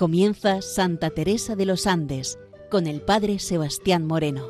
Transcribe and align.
Comienza 0.00 0.62
Santa 0.62 1.10
Teresa 1.10 1.56
de 1.56 1.66
los 1.66 1.86
Andes 1.86 2.38
con 2.70 2.86
el 2.86 3.02
Padre 3.02 3.38
Sebastián 3.38 4.06
Moreno. 4.06 4.46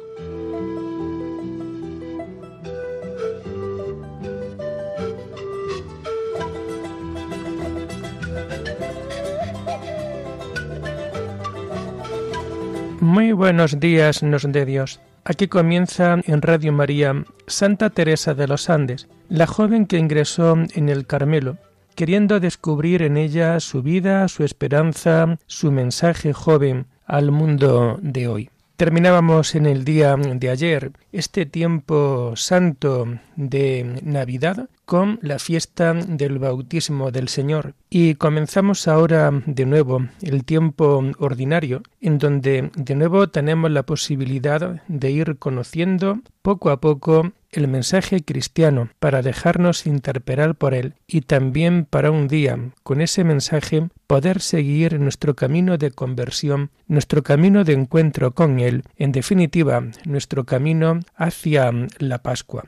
Muy 13.01 13.33
buenos 13.33 13.80
días, 13.80 14.23
nos 14.23 14.45
de 14.45 14.64
Dios. 14.64 15.01
Aquí 15.25 15.48
comienza 15.48 16.20
en 16.25 16.42
Radio 16.42 16.73
María 16.73 17.25
Santa 17.48 17.91
Teresa 17.91 18.34
de 18.34 18.47
los 18.47 18.70
Andes, 18.70 19.09
la 19.28 19.48
joven 19.48 19.87
que 19.87 19.98
ingresó 19.98 20.56
en 20.77 20.89
el 20.89 21.09
Carmelo 21.09 21.59
queriendo 22.01 22.41
descubrir 22.41 23.03
en 23.03 23.19
ella 23.19 23.61
su 23.61 23.83
vida, 23.83 24.27
su 24.29 24.43
esperanza, 24.43 25.37
su 25.47 25.71
mensaje 25.71 26.33
joven 26.33 26.87
al 27.05 27.31
mundo 27.31 27.99
de 28.01 28.27
hoy. 28.27 28.51
Terminábamos 28.77 29.55
en 29.55 29.67
el 29.67 29.85
día 29.85 30.17
de 30.17 30.49
ayer 30.49 30.93
este 31.13 31.45
tiempo 31.45 32.33
santo 32.37 33.07
de 33.37 34.01
Navidad 34.03 34.71
con 34.87 35.19
la 35.21 35.39
fiesta 35.39 35.93
del 35.93 36.39
bautismo 36.39 37.11
del 37.11 37.29
Señor 37.29 37.75
y 37.91 38.15
comenzamos 38.15 38.89
ahora 38.89 39.31
de 39.45 39.67
nuevo 39.67 40.07
el 40.23 40.47
tiempo 40.47 41.05
ordinario 41.19 41.83
en 42.01 42.17
donde 42.17 42.70
de 42.75 42.95
nuevo 42.95 43.29
tenemos 43.29 43.70
la 43.70 43.83
posibilidad 43.83 44.83
de 44.89 45.11
ir 45.11 45.37
conociendo 45.37 46.20
poco 46.41 46.70
a 46.70 46.81
poco 46.81 47.33
el 47.53 47.69
mensaje 47.69 48.23
cristiano 48.23 48.91
para 48.98 49.23
dejarnos 49.23 49.87
interpelar 49.87 50.55
por 50.55 50.75
él 50.75 50.95
y 51.06 51.23
también 51.23 51.84
para 51.84 52.11
un 52.11 52.29
día, 52.29 52.59
con 52.83 53.01
ese 53.01 53.25
mensaje, 53.25 53.89
poder 54.07 54.41
seguir 54.41 54.98
nuestro 55.01 55.34
camino 55.34 55.79
de 55.79 55.91
conversión, 55.91 56.70
nuestro 56.87 57.23
camino 57.23 57.65
de 57.65 57.73
encuentro 57.73 58.34
con 58.34 58.61
él, 58.61 58.84
en 58.97 59.12
definitiva, 59.12 59.84
nuestro 60.05 60.45
camino 60.45 61.01
hacia 61.17 61.73
la 61.98 62.23
Pascua. 62.23 62.65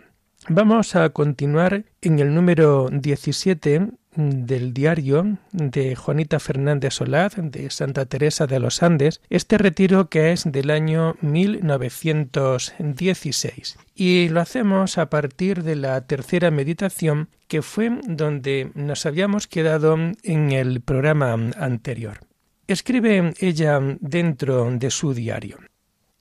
Vamos 0.49 0.97
a 0.97 1.09
continuar 1.11 1.85
en 2.01 2.19
el 2.19 2.35
número 2.35 2.89
17 2.91 3.93
del 4.15 4.75
diario 4.75 5.39
de 5.53 5.97
Juanita 5.97 6.39
Fernández 6.41 6.95
Solaz 6.95 7.35
de 7.37 7.71
Santa 7.71 8.07
Teresa 8.07 8.47
de 8.47 8.59
los 8.61 8.83
Andes, 8.83 9.21
este 9.31 9.59
retiro 9.59 10.09
que 10.09 10.33
es 10.33 10.45
del 10.45 10.71
año 10.71 11.17
1916. 11.21 13.79
Y 13.95 14.29
lo 14.29 14.41
hacemos 14.41 14.99
a 14.99 15.11
partir 15.11 15.63
de 15.63 15.77
la 15.77 16.05
tercera 16.07 16.51
meditación 16.51 17.29
que 17.49 17.63
fue 17.63 17.91
donde 18.07 18.71
nos 18.75 19.07
habíamos 19.07 19.47
quedado 19.47 19.97
en 20.23 20.53
el 20.53 20.81
programa 20.81 21.35
anterior. 21.57 22.21
Escribe 22.67 23.35
ella 23.39 23.81
dentro 24.01 24.71
de 24.71 24.91
su 24.91 25.15
diario. 25.15 25.59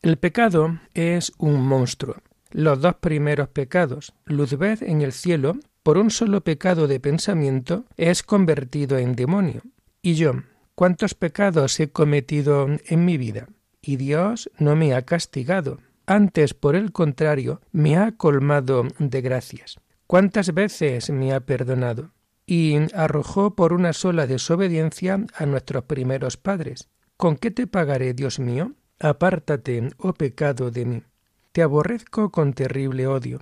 El 0.01 0.17
pecado 0.17 0.79
es 0.93 1.31
un 1.37 1.61
monstruo. 1.61 2.15
Los 2.51 2.81
dos 2.81 2.95
primeros 2.95 3.49
pecados, 3.49 4.13
luzbez 4.25 4.81
en 4.81 5.01
el 5.01 5.13
cielo 5.13 5.57
por 5.83 5.97
un 5.97 6.11
solo 6.11 6.41
pecado 6.41 6.87
de 6.87 6.99
pensamiento 6.99 7.85
es 7.97 8.23
convertido 8.23 8.97
en 8.97 9.15
demonio. 9.15 9.61
Y 10.01 10.15
yo, 10.15 10.33
¿cuántos 10.75 11.13
pecados 11.13 11.79
he 11.79 11.91
cometido 11.91 12.67
en 12.85 13.05
mi 13.05 13.17
vida? 13.17 13.47
Y 13.81 13.97
Dios 13.97 14.51
no 14.57 14.75
me 14.75 14.93
ha 14.93 15.03
castigado. 15.03 15.79
Antes, 16.05 16.53
por 16.53 16.75
el 16.75 16.91
contrario, 16.91 17.61
me 17.71 17.97
ha 17.97 18.11
colmado 18.11 18.85
de 18.99 19.21
gracias. 19.21 19.79
¿Cuántas 20.07 20.53
veces 20.53 21.09
me 21.09 21.33
ha 21.33 21.39
perdonado? 21.39 22.11
Y 22.45 22.75
arrojó 22.93 23.55
por 23.55 23.73
una 23.73 23.93
sola 23.93 24.27
desobediencia 24.27 25.25
a 25.33 25.45
nuestros 25.45 25.85
primeros 25.85 26.37
padres. 26.37 26.89
¿Con 27.17 27.37
qué 27.37 27.49
te 27.49 27.65
pagaré, 27.65 28.13
Dios 28.13 28.39
mío? 28.39 28.73
Apártate, 28.99 29.89
oh 29.97 30.13
pecado, 30.13 30.69
de 30.69 30.85
mí. 30.85 31.03
Te 31.53 31.61
aborrezco 31.61 32.29
con 32.29 32.53
terrible 32.53 33.07
odio. 33.07 33.39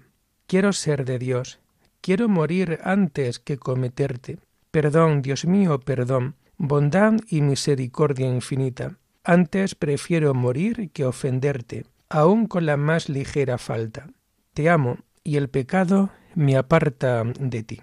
Quiero 0.48 0.74
ser 0.74 1.06
de 1.06 1.20
Dios, 1.20 1.60
Quiero 2.10 2.28
morir 2.28 2.80
antes 2.84 3.38
que 3.38 3.60
cometerte. 3.60 4.40
Perdón, 4.72 5.22
Dios 5.22 5.46
mío, 5.46 5.80
perdón, 5.80 6.38
bondad 6.58 7.14
y 7.30 7.42
misericordia 7.42 8.26
infinita. 8.26 8.98
Antes 9.24 9.76
prefiero 9.76 10.34
morir 10.34 10.90
que 10.90 11.06
ofenderte, 11.06 11.86
aun 12.10 12.48
con 12.48 12.66
la 12.66 12.78
más 12.78 13.10
ligera 13.10 13.60
falta. 13.60 14.08
Te 14.56 14.72
amo, 14.72 14.98
y 15.24 15.38
el 15.38 15.50
pecado 15.50 16.10
me 16.34 16.58
aparta 16.58 17.24
de 17.26 17.62
ti. 17.62 17.80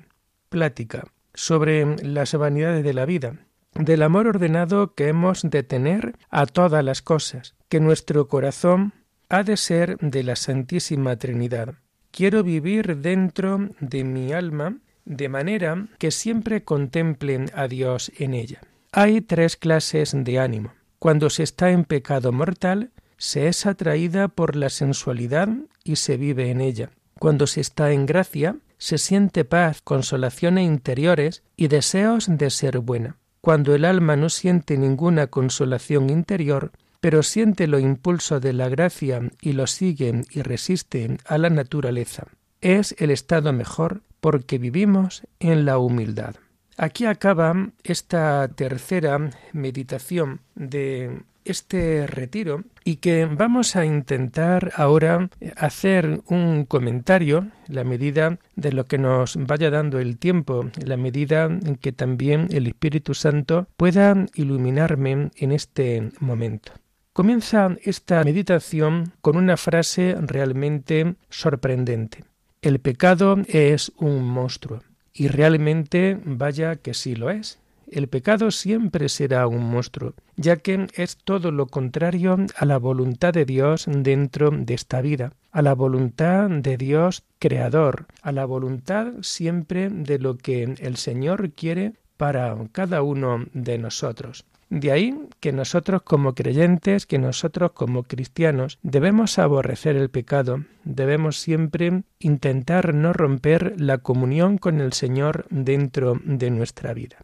Plática 0.48 1.04
sobre 1.32 1.94
las 2.04 2.34
vanidades 2.34 2.82
de 2.82 2.94
la 2.94 3.06
vida, 3.06 3.46
del 3.74 4.02
amor 4.02 4.26
ordenado 4.26 4.92
que 4.94 5.06
hemos 5.06 5.42
de 5.42 5.62
tener 5.62 6.18
a 6.30 6.46
todas 6.46 6.84
las 6.84 7.00
cosas, 7.00 7.54
que 7.68 7.78
nuestro 7.78 8.26
corazón 8.26 8.92
ha 9.28 9.44
de 9.44 9.56
ser 9.56 9.96
de 9.98 10.24
la 10.24 10.34
Santísima 10.34 11.14
Trinidad 11.14 11.76
Quiero 12.16 12.42
vivir 12.42 12.96
dentro 12.96 13.68
de 13.78 14.02
mi 14.02 14.32
alma 14.32 14.78
de 15.04 15.28
manera 15.28 15.86
que 15.98 16.10
siempre 16.10 16.64
contemplen 16.64 17.50
a 17.54 17.68
Dios 17.68 18.10
en 18.16 18.32
ella. 18.32 18.62
Hay 18.90 19.20
tres 19.20 19.58
clases 19.58 20.12
de 20.16 20.38
ánimo. 20.38 20.72
Cuando 20.98 21.28
se 21.28 21.42
está 21.42 21.72
en 21.72 21.84
pecado 21.84 22.32
mortal, 22.32 22.90
se 23.18 23.48
es 23.48 23.66
atraída 23.66 24.28
por 24.28 24.56
la 24.56 24.70
sensualidad 24.70 25.50
y 25.84 25.96
se 25.96 26.16
vive 26.16 26.50
en 26.50 26.62
ella. 26.62 26.88
Cuando 27.18 27.46
se 27.46 27.60
está 27.60 27.92
en 27.92 28.06
gracia, 28.06 28.56
se 28.78 28.96
siente 28.96 29.44
paz, 29.44 29.82
consolaciones 29.82 30.64
interiores 30.64 31.42
y 31.54 31.68
deseos 31.68 32.28
de 32.30 32.48
ser 32.48 32.78
buena. 32.78 33.18
Cuando 33.42 33.74
el 33.74 33.84
alma 33.84 34.16
no 34.16 34.30
siente 34.30 34.78
ninguna 34.78 35.26
consolación 35.26 36.08
interior, 36.08 36.72
pero 37.06 37.22
siente 37.22 37.68
lo 37.68 37.78
impulso 37.78 38.40
de 38.40 38.52
la 38.52 38.68
gracia 38.68 39.20
y 39.40 39.52
lo 39.52 39.68
sigue 39.68 40.22
y 40.28 40.42
resiste 40.42 41.18
a 41.24 41.38
la 41.38 41.50
naturaleza. 41.50 42.26
Es 42.60 42.96
el 42.98 43.12
estado 43.12 43.52
mejor 43.52 44.02
porque 44.20 44.58
vivimos 44.58 45.22
en 45.38 45.66
la 45.66 45.78
humildad. 45.78 46.34
Aquí 46.76 47.04
acaba 47.04 47.70
esta 47.84 48.48
tercera 48.48 49.30
meditación 49.52 50.40
de 50.56 51.22
este 51.44 52.08
retiro 52.08 52.64
y 52.82 52.96
que 52.96 53.26
vamos 53.26 53.76
a 53.76 53.84
intentar 53.86 54.72
ahora 54.74 55.30
hacer 55.56 56.22
un 56.26 56.64
comentario, 56.64 57.52
la 57.68 57.84
medida 57.84 58.40
de 58.56 58.72
lo 58.72 58.86
que 58.86 58.98
nos 58.98 59.36
vaya 59.36 59.70
dando 59.70 60.00
el 60.00 60.18
tiempo, 60.18 60.68
la 60.84 60.96
medida 60.96 61.44
en 61.44 61.76
que 61.76 61.92
también 61.92 62.48
el 62.50 62.66
Espíritu 62.66 63.14
Santo 63.14 63.68
pueda 63.76 64.26
iluminarme 64.34 65.30
en 65.36 65.52
este 65.52 66.10
momento. 66.18 66.72
Comienza 67.16 67.74
esta 67.82 68.22
meditación 68.24 69.14
con 69.22 69.38
una 69.38 69.56
frase 69.56 70.14
realmente 70.20 71.14
sorprendente. 71.30 72.24
El 72.60 72.78
pecado 72.78 73.38
es 73.46 73.90
un 73.96 74.22
monstruo. 74.22 74.82
Y 75.14 75.28
realmente 75.28 76.20
vaya 76.26 76.76
que 76.76 76.92
sí 76.92 77.16
lo 77.16 77.30
es. 77.30 77.58
El 77.90 78.08
pecado 78.08 78.50
siempre 78.50 79.08
será 79.08 79.46
un 79.46 79.64
monstruo, 79.64 80.12
ya 80.36 80.56
que 80.56 80.88
es 80.92 81.16
todo 81.16 81.52
lo 81.52 81.68
contrario 81.68 82.36
a 82.54 82.66
la 82.66 82.76
voluntad 82.76 83.32
de 83.32 83.46
Dios 83.46 83.86
dentro 83.88 84.50
de 84.50 84.74
esta 84.74 85.00
vida, 85.00 85.32
a 85.52 85.62
la 85.62 85.74
voluntad 85.74 86.50
de 86.50 86.76
Dios 86.76 87.24
creador, 87.38 88.08
a 88.20 88.30
la 88.30 88.44
voluntad 88.44 89.14
siempre 89.22 89.88
de 89.88 90.18
lo 90.18 90.36
que 90.36 90.64
el 90.64 90.96
Señor 90.98 91.52
quiere 91.52 91.94
para 92.18 92.54
cada 92.72 93.00
uno 93.00 93.46
de 93.54 93.78
nosotros. 93.78 94.44
De 94.68 94.90
ahí 94.90 95.28
que 95.40 95.52
nosotros 95.52 96.02
como 96.02 96.34
creyentes, 96.34 97.06
que 97.06 97.18
nosotros 97.18 97.72
como 97.72 98.02
cristianos, 98.02 98.78
debemos 98.82 99.38
aborrecer 99.38 99.96
el 99.96 100.10
pecado, 100.10 100.64
debemos 100.84 101.38
siempre 101.38 102.02
intentar 102.18 102.92
no 102.94 103.12
romper 103.12 103.74
la 103.80 103.98
comunión 103.98 104.58
con 104.58 104.80
el 104.80 104.92
Señor 104.92 105.46
dentro 105.50 106.20
de 106.24 106.50
nuestra 106.50 106.94
vida. 106.94 107.18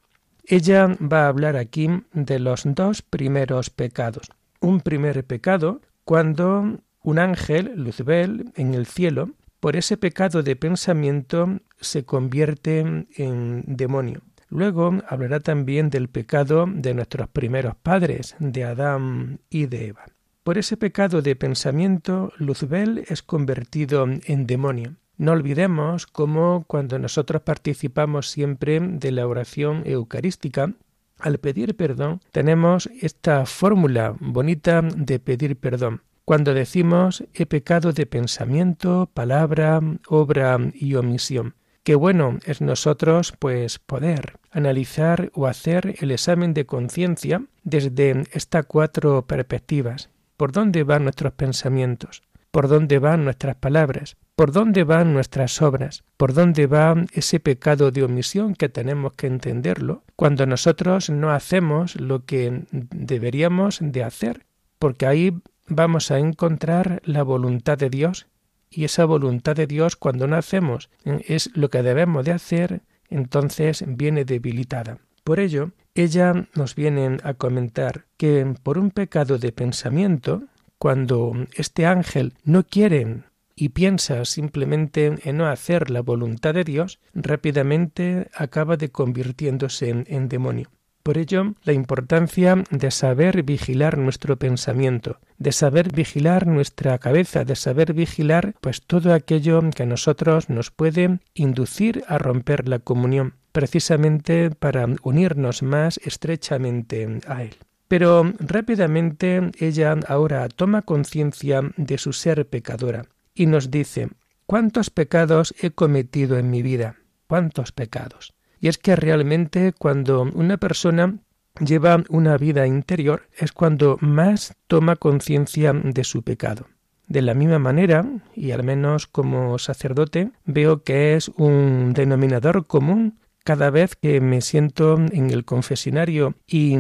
Ella 0.45 0.97
va 1.01 1.25
a 1.25 1.29
hablar 1.29 1.57
aquí 1.57 1.89
de 2.13 2.39
los 2.39 2.63
dos 2.65 3.03
primeros 3.03 3.71
pecados. 3.71 4.31
Un 4.61 4.81
primer 4.81 5.25
pecado 5.25 5.81
cuando 6.05 6.79
un 7.03 7.19
ángel, 7.19 7.73
Luzbel, 7.77 8.53
en 8.55 8.75
el 8.75 8.87
cielo, 8.87 9.31
por 9.61 9.77
ese 9.77 9.97
pecado 9.97 10.43
de 10.43 10.57
pensamiento 10.57 11.61
se 11.81 12.05
convierte 12.05 12.81
en 13.17 13.63
demonio. 13.67 14.23
Luego 14.53 14.99
hablará 15.09 15.41
también 15.41 15.89
del 15.89 16.09
pecado 16.09 16.67
de 16.69 16.93
nuestros 16.93 17.27
primeros 17.29 17.75
padres, 17.75 18.37
de 18.39 18.65
Adán 18.65 19.41
y 19.49 19.65
de 19.65 19.87
Eva. 19.87 20.05
Por 20.43 20.59
ese 20.59 20.77
pecado 20.77 21.23
de 21.23 21.37
pensamiento, 21.37 22.35
Luzbel 22.37 23.03
es 23.09 23.23
convertido 23.23 24.07
en 24.27 24.47
demonio. 24.47 24.97
No 25.17 25.33
olvidemos 25.33 26.07
cómo 26.07 26.65
cuando 26.67 26.99
nosotros 26.99 27.41
participamos 27.41 28.29
siempre 28.29 28.79
de 28.79 29.11
la 29.11 29.27
oración 29.27 29.85
eucarística, 29.87 30.75
al 31.19 31.39
pedir 31.39 31.75
perdón, 31.75 32.21
tenemos 32.31 32.91
esta 33.01 33.47
fórmula 33.47 34.15
bonita 34.21 34.83
de 34.83 35.19
pedir 35.19 35.57
perdón. 35.57 36.03
Cuando 36.27 36.53
decimos 36.53 37.25
he 37.33 37.47
pecado 37.47 37.93
de 37.93 38.05
pensamiento, 38.05 39.09
palabra, 39.15 39.81
obra 40.09 40.59
y 40.75 40.95
omisión. 40.97 41.55
Qué 41.83 41.95
bueno 41.95 42.39
es 42.45 42.61
nosotros 42.61 43.35
pues 43.39 43.79
poder 43.79 44.39
analizar 44.51 45.31
o 45.35 45.47
hacer 45.47 45.97
el 46.01 46.11
examen 46.11 46.55
de 46.55 46.67
conciencia 46.67 47.45
desde 47.65 48.25
estas 48.33 48.67
cuatro 48.67 49.27
perspectivas. 49.27 50.11
¿Por 50.37 50.53
dónde 50.53 50.85
van 50.85 51.05
nuestros 51.05 51.33
pensamientos? 51.33 52.23
¿Por 52.51 52.69
dónde 52.69 52.99
van 52.99 53.25
nuestras 53.25 53.57
palabras? 53.57 54.17
¿Por 54.37 54.53
dónde 54.53 54.85
van 54.85 55.15
nuestras 55.15 55.63
obras? 55.63 56.05
¿Por 56.17 56.35
dónde 56.35 56.67
va 56.67 56.95
ese 57.13 57.41
pecado 57.41 57.91
de 57.91 58.03
omisión 58.03 58.55
que 58.55 58.69
tenemos 58.69 59.15
que 59.15 59.27
entenderlo 59.27 60.05
cuando 60.17 60.47
nosotros 60.47 61.11
no 61.11 61.31
hacemos 61.31 61.97
lo 61.97 62.25
que 62.25 62.65
deberíamos 62.71 63.79
de 63.81 64.05
hacer? 64.05 64.45
Porque 64.79 65.07
ahí 65.07 65.39
vamos 65.67 66.11
a 66.11 66.19
encontrar 66.19 67.01
la 67.05 67.23
voluntad 67.23 67.79
de 67.79 67.89
Dios 67.89 68.27
y 68.73 68.85
esa 68.85 69.05
voluntad 69.05 69.57
de 69.57 69.67
Dios 69.67 69.97
cuando 69.97 70.27
no 70.27 70.37
hacemos 70.37 70.91
es 71.05 71.51
lo 71.55 71.71
que 71.71 71.83
debemos 71.83 72.25
de 72.25 72.33
hacer, 72.33 72.83
entonces 73.09 73.85
viene 73.87 74.25
debilitada. 74.25 74.99
Por 75.25 75.39
ello, 75.39 75.73
ella 75.95 76.49
nos 76.55 76.75
viene 76.75 77.19
a 77.23 77.35
comentar 77.35 78.07
que 78.17 78.55
por 78.63 78.79
un 78.79 78.91
pecado 78.91 79.39
de 79.39 79.53
pensamiento, 79.53 80.45
cuando 80.79 81.33
este 81.55 81.87
ángel 81.87 82.35
no 82.45 82.65
quiere 82.65 83.23
y 83.55 83.69
piensa 83.69 84.25
simplemente 84.25 85.19
en 85.23 85.37
no 85.37 85.47
hacer 85.47 85.91
la 85.91 86.01
voluntad 86.01 86.55
de 86.55 86.65
Dios, 86.65 86.99
rápidamente 87.15 88.29
acaba 88.35 88.77
de 88.77 88.91
convirtiéndose 88.91 89.91
en 89.91 90.29
demonio. 90.29 90.71
Por 91.03 91.19
ello, 91.19 91.55
la 91.65 91.73
importancia 91.73 92.63
de 92.71 92.91
saber 92.93 93.43
vigilar 93.43 93.99
nuestro 93.99 94.37
pensamiento, 94.37 95.19
de 95.39 95.51
saber 95.51 95.93
vigilar 95.93 96.47
nuestra 96.47 96.97
cabeza, 96.99 97.45
de 97.45 97.57
saber 97.57 97.93
vigilar 97.93 98.55
pues 98.61 98.83
todo 98.83 99.13
aquello 99.13 99.61
que 99.75 99.83
a 99.83 99.87
nosotros 99.87 100.49
nos 100.49 100.71
puede 100.71 101.19
inducir 101.35 102.05
a 102.07 102.19
romper 102.19 102.69
la 102.69 102.79
comunión, 102.79 103.35
precisamente 103.51 104.51
para 104.51 104.87
unirnos 105.03 105.65
más 105.65 105.99
estrechamente 106.05 107.21
a 107.27 107.43
él. 107.43 107.57
Pero 107.89 108.33
rápidamente 108.39 109.51
ella 109.59 109.97
ahora 110.07 110.49
toma 110.49 110.83
conciencia 110.83 111.63
de 111.77 111.99
su 111.99 112.13
ser 112.13 112.47
pecadora 112.47 113.07
y 113.35 113.47
nos 113.47 113.73
dice, 113.73 114.09
¿cuántos 114.47 114.91
pecados 114.91 115.53
he 115.61 115.73
cometido 115.73 116.39
en 116.39 116.49
mi 116.49 116.63
vida? 116.63 116.97
¿Cuántos 117.27 117.73
pecados? 117.73 118.35
Y 118.63 118.69
es 118.69 118.79
que 118.79 118.95
realmente 118.95 119.73
cuando 119.77 120.23
una 120.23 120.57
persona 120.57 121.19
lleva 121.59 122.05
una 122.09 122.39
vida 122.39 122.65
interior 122.65 123.29
es 123.37 123.51
cuando 123.51 123.99
más 124.01 124.55
toma 124.69 124.95
conciencia 124.95 125.73
de 125.73 126.05
su 126.05 126.23
pecado. 126.23 126.69
De 127.09 127.23
la 127.23 127.35
misma 127.35 127.59
manera, 127.59 128.07
y 128.37 128.53
al 128.53 128.63
menos 128.63 129.09
como 129.09 129.59
sacerdote, 129.59 130.31
veo 130.45 130.85
que 130.85 131.17
es 131.17 131.29
un 131.37 131.93
denominador 131.93 132.69
común 132.69 133.19
cada 133.45 133.71
vez 133.71 133.97
que 133.97 134.21
me 134.21 134.41
siento 134.41 134.97
en 134.97 135.31
el 135.31 135.45
confesionario 135.45 136.35
y 136.47 136.77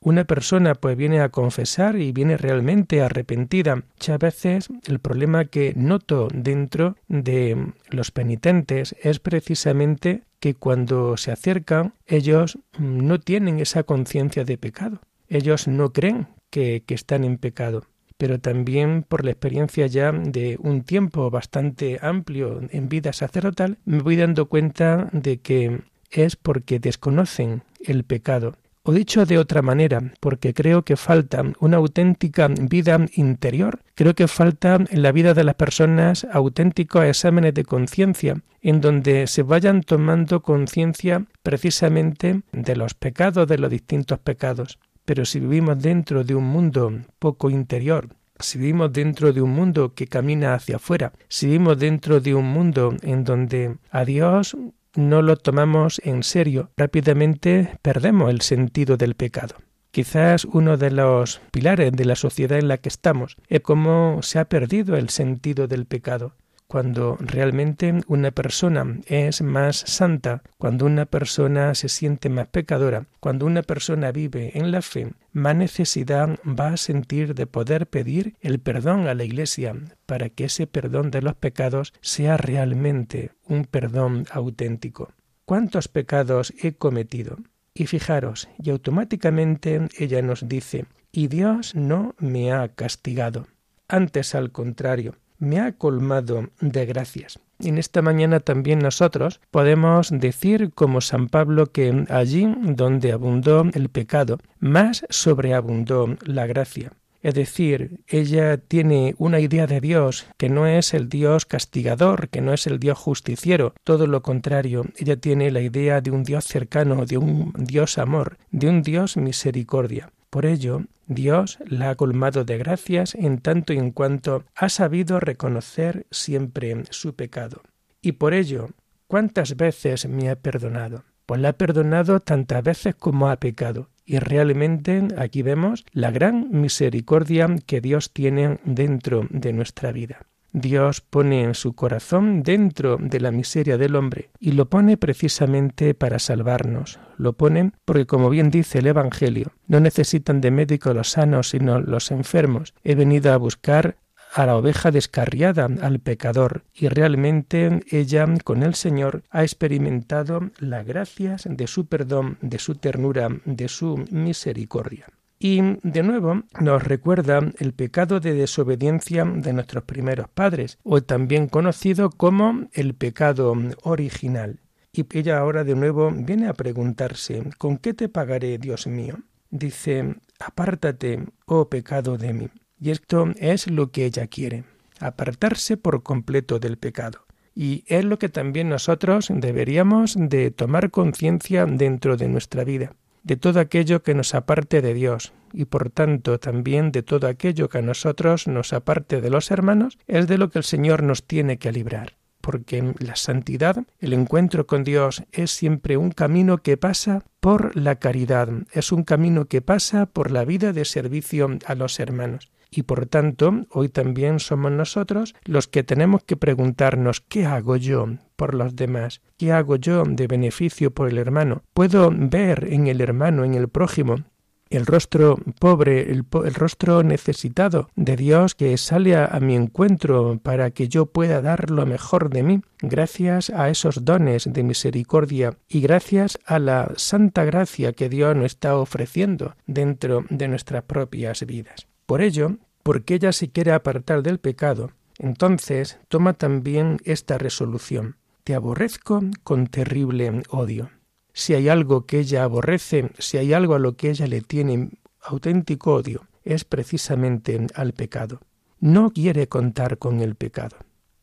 una 0.00 0.24
persona 0.24 0.74
pues 0.74 0.96
viene 0.96 1.20
a 1.20 1.30
confesar 1.30 1.96
y 1.96 2.12
viene 2.12 2.36
realmente 2.36 3.02
arrepentida, 3.02 3.76
muchas 3.76 4.18
veces 4.18 4.68
el 4.86 4.98
problema 4.98 5.44
que 5.46 5.72
noto 5.76 6.28
dentro 6.32 6.96
de 7.08 7.72
los 7.88 8.10
penitentes 8.10 8.94
es 9.02 9.18
precisamente 9.18 10.22
que 10.40 10.54
cuando 10.54 11.16
se 11.16 11.32
acercan 11.32 11.94
ellos 12.06 12.58
no 12.78 13.18
tienen 13.18 13.60
esa 13.60 13.82
conciencia 13.82 14.44
de 14.44 14.58
pecado. 14.58 15.00
Ellos 15.28 15.68
no 15.68 15.92
creen 15.92 16.28
que, 16.50 16.82
que 16.86 16.94
están 16.94 17.24
en 17.24 17.38
pecado 17.38 17.84
pero 18.16 18.38
también 18.38 19.02
por 19.02 19.24
la 19.24 19.32
experiencia 19.32 19.86
ya 19.86 20.12
de 20.12 20.56
un 20.60 20.82
tiempo 20.82 21.30
bastante 21.30 21.98
amplio 22.00 22.60
en 22.70 22.88
vida 22.88 23.12
sacerdotal, 23.12 23.78
me 23.84 24.00
voy 24.00 24.16
dando 24.16 24.46
cuenta 24.46 25.08
de 25.12 25.38
que 25.40 25.82
es 26.22 26.36
porque 26.36 26.78
desconocen 26.78 27.62
el 27.80 28.04
pecado. 28.04 28.54
O 28.86 28.92
dicho 28.92 29.24
de 29.24 29.38
otra 29.38 29.62
manera, 29.62 30.12
porque 30.20 30.52
creo 30.52 30.84
que 30.84 30.96
falta 30.96 31.42
una 31.58 31.78
auténtica 31.78 32.48
vida 32.48 33.00
interior, 33.14 33.80
creo 33.94 34.14
que 34.14 34.28
falta 34.28 34.78
en 34.90 35.02
la 35.02 35.10
vida 35.10 35.32
de 35.32 35.42
las 35.42 35.54
personas 35.54 36.26
auténticos 36.30 37.06
exámenes 37.06 37.54
de 37.54 37.64
conciencia, 37.64 38.42
en 38.60 38.82
donde 38.82 39.26
se 39.26 39.42
vayan 39.42 39.80
tomando 39.80 40.42
conciencia 40.42 41.24
precisamente 41.42 42.42
de 42.52 42.76
los 42.76 42.92
pecados, 42.92 43.48
de 43.48 43.56
los 43.56 43.70
distintos 43.70 44.18
pecados. 44.18 44.78
Pero 45.06 45.24
si 45.24 45.40
vivimos 45.40 45.80
dentro 45.80 46.22
de 46.22 46.34
un 46.34 46.44
mundo 46.44 46.92
poco 47.18 47.48
interior, 47.48 48.08
si 48.38 48.58
vivimos 48.58 48.92
dentro 48.92 49.32
de 49.32 49.40
un 49.40 49.50
mundo 49.50 49.94
que 49.94 50.08
camina 50.08 50.54
hacia 50.54 50.76
afuera, 50.76 51.12
si 51.28 51.46
vivimos 51.46 51.78
dentro 51.78 52.20
de 52.20 52.34
un 52.34 52.44
mundo 52.44 52.94
en 53.00 53.24
donde 53.24 53.76
a 53.90 54.04
Dios 54.04 54.56
no 54.96 55.22
lo 55.22 55.36
tomamos 55.36 56.00
en 56.04 56.22
serio, 56.22 56.70
rápidamente 56.76 57.78
perdemos 57.82 58.30
el 58.30 58.40
sentido 58.40 58.96
del 58.96 59.14
pecado. 59.14 59.56
Quizás 59.90 60.44
uno 60.44 60.76
de 60.76 60.90
los 60.90 61.40
pilares 61.52 61.92
de 61.92 62.04
la 62.04 62.16
sociedad 62.16 62.58
en 62.58 62.68
la 62.68 62.78
que 62.78 62.88
estamos 62.88 63.36
es 63.48 63.60
cómo 63.60 64.20
se 64.22 64.38
ha 64.38 64.46
perdido 64.46 64.96
el 64.96 65.08
sentido 65.08 65.68
del 65.68 65.86
pecado 65.86 66.34
cuando 66.66 67.16
realmente 67.20 67.94
una 68.06 68.30
persona 68.30 68.98
es 69.06 69.42
más 69.42 69.76
santa, 69.76 70.42
cuando 70.58 70.86
una 70.86 71.06
persona 71.06 71.74
se 71.74 71.88
siente 71.88 72.28
más 72.28 72.48
pecadora, 72.48 73.06
cuando 73.20 73.46
una 73.46 73.62
persona 73.62 74.12
vive 74.12 74.52
en 74.58 74.72
la 74.72 74.82
fe, 74.82 75.12
más 75.32 75.56
necesidad 75.56 76.38
va 76.46 76.68
a 76.68 76.76
sentir 76.76 77.34
de 77.34 77.46
poder 77.46 77.86
pedir 77.86 78.34
el 78.40 78.58
perdón 78.60 79.06
a 79.06 79.14
la 79.14 79.24
Iglesia 79.24 79.74
para 80.06 80.28
que 80.28 80.44
ese 80.44 80.66
perdón 80.66 81.10
de 81.10 81.22
los 81.22 81.34
pecados 81.34 81.92
sea 82.00 82.36
realmente 82.36 83.32
un 83.46 83.64
perdón 83.64 84.26
auténtico. 84.30 85.12
¿Cuántos 85.44 85.88
pecados 85.88 86.54
he 86.62 86.72
cometido? 86.72 87.36
Y 87.74 87.86
fijaros, 87.86 88.48
y 88.62 88.70
automáticamente 88.70 89.88
ella 89.98 90.22
nos 90.22 90.48
dice, 90.48 90.86
y 91.12 91.28
Dios 91.28 91.74
no 91.74 92.14
me 92.18 92.52
ha 92.52 92.68
castigado. 92.68 93.46
Antes 93.88 94.34
al 94.34 94.52
contrario, 94.52 95.16
me 95.38 95.60
ha 95.60 95.72
colmado 95.72 96.48
de 96.60 96.86
gracias. 96.86 97.38
En 97.60 97.78
esta 97.78 98.02
mañana 98.02 98.40
también 98.40 98.80
nosotros 98.80 99.40
podemos 99.50 100.10
decir 100.10 100.72
como 100.74 101.00
San 101.00 101.28
Pablo 101.28 101.66
que 101.66 102.04
allí 102.08 102.52
donde 102.62 103.12
abundó 103.12 103.64
el 103.72 103.88
pecado, 103.88 104.38
más 104.58 105.04
sobreabundó 105.08 106.16
la 106.24 106.46
gracia. 106.46 106.92
Es 107.22 107.32
decir, 107.32 108.00
ella 108.06 108.58
tiene 108.58 109.14
una 109.16 109.40
idea 109.40 109.66
de 109.66 109.80
Dios 109.80 110.26
que 110.36 110.50
no 110.50 110.66
es 110.66 110.92
el 110.92 111.08
Dios 111.08 111.46
castigador, 111.46 112.28
que 112.28 112.42
no 112.42 112.52
es 112.52 112.66
el 112.66 112.78
Dios 112.78 112.98
justiciero, 112.98 113.72
todo 113.82 114.06
lo 114.06 114.20
contrario, 114.20 114.84
ella 114.98 115.16
tiene 115.16 115.50
la 115.50 115.62
idea 115.62 116.02
de 116.02 116.10
un 116.10 116.22
Dios 116.22 116.44
cercano, 116.44 117.06
de 117.06 117.16
un 117.16 117.54
Dios 117.56 117.96
amor, 117.96 118.36
de 118.50 118.68
un 118.68 118.82
Dios 118.82 119.16
misericordia. 119.16 120.10
Por 120.34 120.46
ello, 120.46 120.82
Dios 121.06 121.60
la 121.64 121.90
ha 121.90 121.94
colmado 121.94 122.44
de 122.44 122.58
gracias 122.58 123.14
en 123.14 123.38
tanto 123.38 123.72
y 123.72 123.78
en 123.78 123.92
cuanto 123.92 124.42
ha 124.56 124.68
sabido 124.68 125.20
reconocer 125.20 126.08
siempre 126.10 126.82
su 126.90 127.14
pecado. 127.14 127.62
Y 128.02 128.12
por 128.18 128.34
ello, 128.34 128.70
¿cuántas 129.06 129.56
veces 129.56 130.08
me 130.08 130.30
ha 130.30 130.34
perdonado? 130.34 131.04
Pues 131.24 131.40
la 131.40 131.50
ha 131.50 131.52
perdonado 131.52 132.18
tantas 132.18 132.64
veces 132.64 132.96
como 132.96 133.28
ha 133.28 133.36
pecado. 133.36 133.90
Y 134.04 134.18
realmente 134.18 135.06
aquí 135.16 135.42
vemos 135.42 135.86
la 135.92 136.10
gran 136.10 136.48
misericordia 136.50 137.46
que 137.64 137.80
Dios 137.80 138.12
tiene 138.12 138.58
dentro 138.64 139.28
de 139.30 139.52
nuestra 139.52 139.92
vida. 139.92 140.26
Dios 140.54 141.00
pone 141.00 141.42
en 141.42 141.54
su 141.54 141.72
corazón 141.72 142.44
dentro 142.44 142.96
de 143.00 143.18
la 143.18 143.32
miseria 143.32 143.76
del 143.76 143.96
hombre 143.96 144.30
y 144.38 144.52
lo 144.52 144.70
pone 144.70 144.96
precisamente 144.96 145.94
para 145.94 146.20
salvarnos. 146.20 147.00
Lo 147.16 147.32
pone 147.32 147.72
porque, 147.84 148.06
como 148.06 148.30
bien 148.30 148.50
dice 148.50 148.78
el 148.78 148.86
Evangelio, 148.86 149.50
no 149.66 149.80
necesitan 149.80 150.40
de 150.40 150.52
médico 150.52 150.94
los 150.94 151.10
sanos, 151.10 151.48
sino 151.48 151.80
los 151.80 152.12
enfermos. 152.12 152.72
He 152.84 152.94
venido 152.94 153.32
a 153.32 153.36
buscar 153.36 153.96
a 154.32 154.46
la 154.46 154.56
oveja 154.56 154.92
descarriada, 154.92 155.68
al 155.80 155.98
pecador, 155.98 156.62
y 156.72 156.86
realmente 156.86 157.80
ella 157.90 158.24
con 158.44 158.62
el 158.62 158.76
Señor 158.76 159.24
ha 159.30 159.42
experimentado 159.42 160.52
las 160.60 160.86
gracias 160.86 161.48
de 161.50 161.66
su 161.66 161.86
perdón, 161.86 162.38
de 162.42 162.60
su 162.60 162.76
ternura, 162.76 163.28
de 163.44 163.66
su 163.66 164.04
misericordia. 164.12 165.06
Y 165.38 165.60
de 165.82 166.02
nuevo 166.02 166.42
nos 166.60 166.82
recuerda 166.84 167.40
el 167.58 167.72
pecado 167.72 168.20
de 168.20 168.34
desobediencia 168.34 169.24
de 169.24 169.52
nuestros 169.52 169.84
primeros 169.84 170.28
padres, 170.28 170.78
o 170.82 171.02
también 171.02 171.48
conocido 171.48 172.10
como 172.10 172.68
el 172.72 172.94
pecado 172.94 173.54
original. 173.82 174.60
Y 174.92 175.04
ella 175.18 175.38
ahora 175.38 175.64
de 175.64 175.74
nuevo 175.74 176.10
viene 176.12 176.46
a 176.46 176.54
preguntarse, 176.54 177.42
¿con 177.58 177.78
qué 177.78 177.94
te 177.94 178.08
pagaré, 178.08 178.58
Dios 178.58 178.86
mío? 178.86 179.18
Dice, 179.50 180.16
apártate, 180.38 181.24
oh 181.46 181.68
pecado 181.68 182.16
de 182.16 182.32
mí. 182.32 182.48
Y 182.80 182.90
esto 182.90 183.26
es 183.36 183.68
lo 183.68 183.90
que 183.90 184.04
ella 184.04 184.26
quiere, 184.28 184.64
apartarse 185.00 185.76
por 185.76 186.02
completo 186.02 186.58
del 186.58 186.78
pecado. 186.78 187.26
Y 187.56 187.84
es 187.86 188.04
lo 188.04 188.18
que 188.18 188.28
también 188.28 188.68
nosotros 188.68 189.28
deberíamos 189.30 190.16
de 190.16 190.50
tomar 190.50 190.90
conciencia 190.90 191.66
dentro 191.66 192.16
de 192.16 192.28
nuestra 192.28 192.64
vida 192.64 192.94
de 193.24 193.36
todo 193.36 193.58
aquello 193.58 194.02
que 194.02 194.14
nos 194.14 194.34
aparte 194.34 194.80
de 194.80 194.94
Dios 194.94 195.32
y 195.52 195.64
por 195.64 195.90
tanto 195.90 196.38
también 196.38 196.92
de 196.92 197.02
todo 197.02 197.26
aquello 197.26 197.68
que 197.68 197.78
a 197.78 197.82
nosotros 197.82 198.46
nos 198.46 198.72
aparte 198.72 199.20
de 199.20 199.30
los 199.30 199.50
hermanos, 199.50 199.98
es 200.06 200.28
de 200.28 200.38
lo 200.38 200.50
que 200.50 200.58
el 200.58 200.64
Señor 200.64 201.02
nos 201.02 201.24
tiene 201.24 201.58
que 201.58 201.72
librar. 201.72 202.16
porque 202.40 202.92
la 202.98 203.16
santidad, 203.16 203.86
el 204.00 204.12
encuentro 204.12 204.66
con 204.66 204.84
Dios, 204.84 205.24
es 205.32 205.50
siempre 205.50 205.96
un 205.96 206.10
camino 206.10 206.58
que 206.58 206.76
pasa 206.76 207.24
por 207.40 207.74
la 207.74 207.94
caridad, 207.94 208.50
es 208.72 208.92
un 208.92 209.02
camino 209.02 209.46
que 209.46 209.62
pasa 209.62 210.04
por 210.04 210.30
la 210.30 210.44
vida 210.44 210.74
de 210.74 210.84
servicio 210.84 211.48
a 211.64 211.74
los 211.74 211.98
hermanos. 212.00 212.50
Y 212.76 212.82
por 212.82 213.06
tanto, 213.06 213.66
hoy 213.70 213.88
también 213.88 214.40
somos 214.40 214.72
nosotros 214.72 215.36
los 215.44 215.68
que 215.68 215.84
tenemos 215.84 216.24
que 216.24 216.36
preguntarnos 216.36 217.20
¿qué 217.20 217.46
hago 217.46 217.76
yo 217.76 218.08
por 218.34 218.54
los 218.54 218.74
demás? 218.74 219.20
¿Qué 219.36 219.52
hago 219.52 219.76
yo 219.76 220.02
de 220.04 220.26
beneficio 220.26 220.90
por 220.90 221.08
el 221.08 221.18
hermano? 221.18 221.62
¿Puedo 221.72 222.10
ver 222.12 222.66
en 222.72 222.88
el 222.88 223.00
hermano, 223.00 223.44
en 223.44 223.54
el 223.54 223.68
prójimo, 223.68 224.24
el 224.70 224.86
rostro 224.86 225.38
pobre, 225.60 226.10
el, 226.10 226.24
rostro 226.52 227.04
necesitado 227.04 227.90
de 227.94 228.16
Dios 228.16 228.56
que 228.56 228.76
sale 228.76 229.14
a, 229.16 229.38
mi 229.40 229.54
encuentro 229.54 230.40
para 230.42 230.72
que 230.72 230.88
yo 230.88 231.06
pueda 231.06 231.40
dar 231.40 231.70
lo 231.70 231.86
mejor 231.86 232.28
de 232.28 232.42
mí, 232.42 232.60
gracias 232.80 233.50
a 233.50 233.68
esos 233.68 234.04
dones 234.04 234.52
de 234.52 234.64
misericordia 234.64 235.56
y 235.68 235.80
gracias 235.80 236.40
a 236.44 236.58
la 236.58 236.92
santa 236.96 237.44
gracia 237.44 237.92
que 237.92 238.08
Dios 238.08 238.34
nos 238.34 238.46
está 238.46 238.76
ofreciendo 238.76 239.54
dentro 239.66 240.24
de 240.28 240.48
nuestras 240.48 240.82
propias 240.82 241.46
vidas. 241.46 241.86
Por 242.06 242.22
ello, 242.22 242.56
porque 242.82 243.14
ella 243.14 243.32
se 243.32 243.50
quiere 243.50 243.72
apartar 243.72 244.22
del 244.22 244.38
pecado, 244.38 244.92
entonces 245.18 245.98
toma 246.08 246.34
también 246.34 246.98
esta 247.04 247.38
resolución. 247.38 248.16
Te 248.42 248.54
aborrezco 248.54 249.22
con 249.42 249.66
terrible 249.68 250.42
odio 250.50 250.90
si 251.34 251.52
hay 251.52 251.68
algo 251.68 252.06
que 252.06 252.20
ella 252.20 252.44
aborrece, 252.44 253.10
si 253.18 253.36
hay 253.36 253.52
algo 253.52 253.74
a 253.74 253.78
lo 253.78 253.96
que 253.96 254.10
ella 254.10 254.26
le 254.26 254.40
tiene 254.40 254.90
auténtico 255.20 255.94
odio, 255.94 256.28
es 256.44 256.64
precisamente 256.64 257.66
al 257.74 257.92
pecado. 257.92 258.40
No 258.78 259.10
quiere 259.10 259.48
contar 259.48 259.98
con 259.98 260.20
el 260.20 260.36
pecado. 260.36 260.76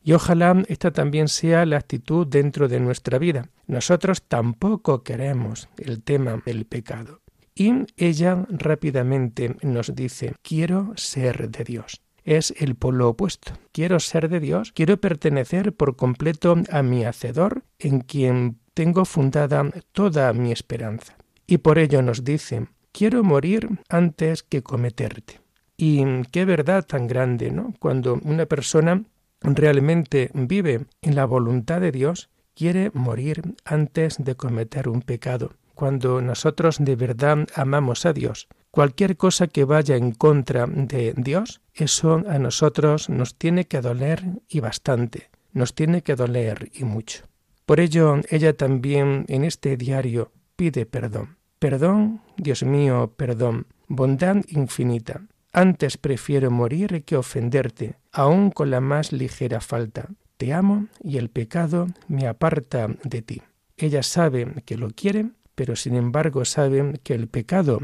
Y 0.04 0.12
ojalá 0.12 0.62
esta 0.68 0.90
también 0.90 1.28
sea 1.28 1.64
la 1.64 1.78
actitud 1.78 2.26
dentro 2.26 2.68
de 2.68 2.80
nuestra 2.80 3.18
vida. 3.18 3.48
Nosotros 3.66 4.22
tampoco 4.22 5.02
queremos 5.02 5.68
el 5.78 6.02
tema 6.02 6.42
del 6.44 6.66
pecado. 6.66 7.20
Y 7.54 7.72
ella 7.96 8.46
rápidamente 8.48 9.56
nos 9.62 9.94
dice, 9.94 10.34
quiero 10.42 10.92
ser 10.96 11.50
de 11.50 11.64
Dios. 11.64 12.02
Es 12.24 12.54
el 12.56 12.76
polo 12.76 13.08
opuesto. 13.10 13.52
Quiero 13.72 14.00
ser 14.00 14.28
de 14.28 14.40
Dios, 14.40 14.72
quiero 14.72 14.98
pertenecer 14.98 15.72
por 15.72 15.96
completo 15.96 16.56
a 16.70 16.82
mi 16.82 17.04
Hacedor, 17.04 17.64
en 17.78 18.00
quien 18.00 18.58
tengo 18.74 19.04
fundada 19.04 19.68
toda 19.92 20.32
mi 20.32 20.52
esperanza. 20.52 21.16
Y 21.46 21.58
por 21.58 21.78
ello 21.78 22.00
nos 22.00 22.24
dice, 22.24 22.68
quiero 22.92 23.24
morir 23.24 23.68
antes 23.88 24.42
que 24.42 24.62
cometerte. 24.62 25.40
Y 25.76 26.04
qué 26.30 26.44
verdad 26.44 26.86
tan 26.86 27.06
grande, 27.06 27.50
¿no? 27.50 27.74
Cuando 27.80 28.20
una 28.22 28.46
persona 28.46 29.02
realmente 29.40 30.30
vive 30.32 30.86
en 31.00 31.16
la 31.16 31.24
voluntad 31.24 31.80
de 31.80 31.90
Dios, 31.90 32.30
quiere 32.54 32.90
morir 32.94 33.42
antes 33.64 34.16
de 34.18 34.36
cometer 34.36 34.88
un 34.88 35.02
pecado. 35.02 35.54
Cuando 35.74 36.20
nosotros 36.20 36.76
de 36.78 36.96
verdad 36.96 37.46
amamos 37.54 38.06
a 38.06 38.12
Dios, 38.12 38.48
cualquier 38.70 39.16
cosa 39.16 39.46
que 39.46 39.64
vaya 39.64 39.96
en 39.96 40.12
contra 40.12 40.66
de 40.66 41.14
Dios, 41.16 41.60
eso 41.74 42.22
a 42.28 42.38
nosotros 42.38 43.08
nos 43.08 43.36
tiene 43.36 43.66
que 43.66 43.80
doler 43.80 44.24
y 44.48 44.60
bastante, 44.60 45.30
nos 45.52 45.74
tiene 45.74 46.02
que 46.02 46.14
doler 46.16 46.70
y 46.74 46.84
mucho. 46.84 47.24
Por 47.66 47.80
ello, 47.80 48.20
ella 48.28 48.56
también 48.56 49.24
en 49.28 49.44
este 49.44 49.76
diario 49.76 50.32
pide 50.56 50.86
perdón. 50.86 51.36
Perdón, 51.58 52.20
Dios 52.36 52.64
mío, 52.64 53.14
perdón, 53.16 53.66
bondad 53.86 54.36
infinita. 54.48 55.22
Antes 55.52 55.96
prefiero 55.96 56.50
morir 56.50 57.04
que 57.04 57.16
ofenderte, 57.16 57.96
aun 58.10 58.50
con 58.50 58.70
la 58.70 58.80
más 58.80 59.12
ligera 59.12 59.60
falta. 59.60 60.08
Te 60.38 60.52
amo 60.52 60.88
y 61.04 61.18
el 61.18 61.28
pecado 61.28 61.86
me 62.08 62.26
aparta 62.26 62.88
de 63.04 63.22
ti. 63.22 63.42
Ella 63.76 64.02
sabe 64.02 64.62
que 64.64 64.76
lo 64.76 64.90
quiere, 64.90 65.30
pero 65.54 65.76
sin 65.76 65.96
embargo 65.96 66.44
sabe 66.44 66.98
que 67.02 67.14
el 67.14 67.28
pecado 67.28 67.80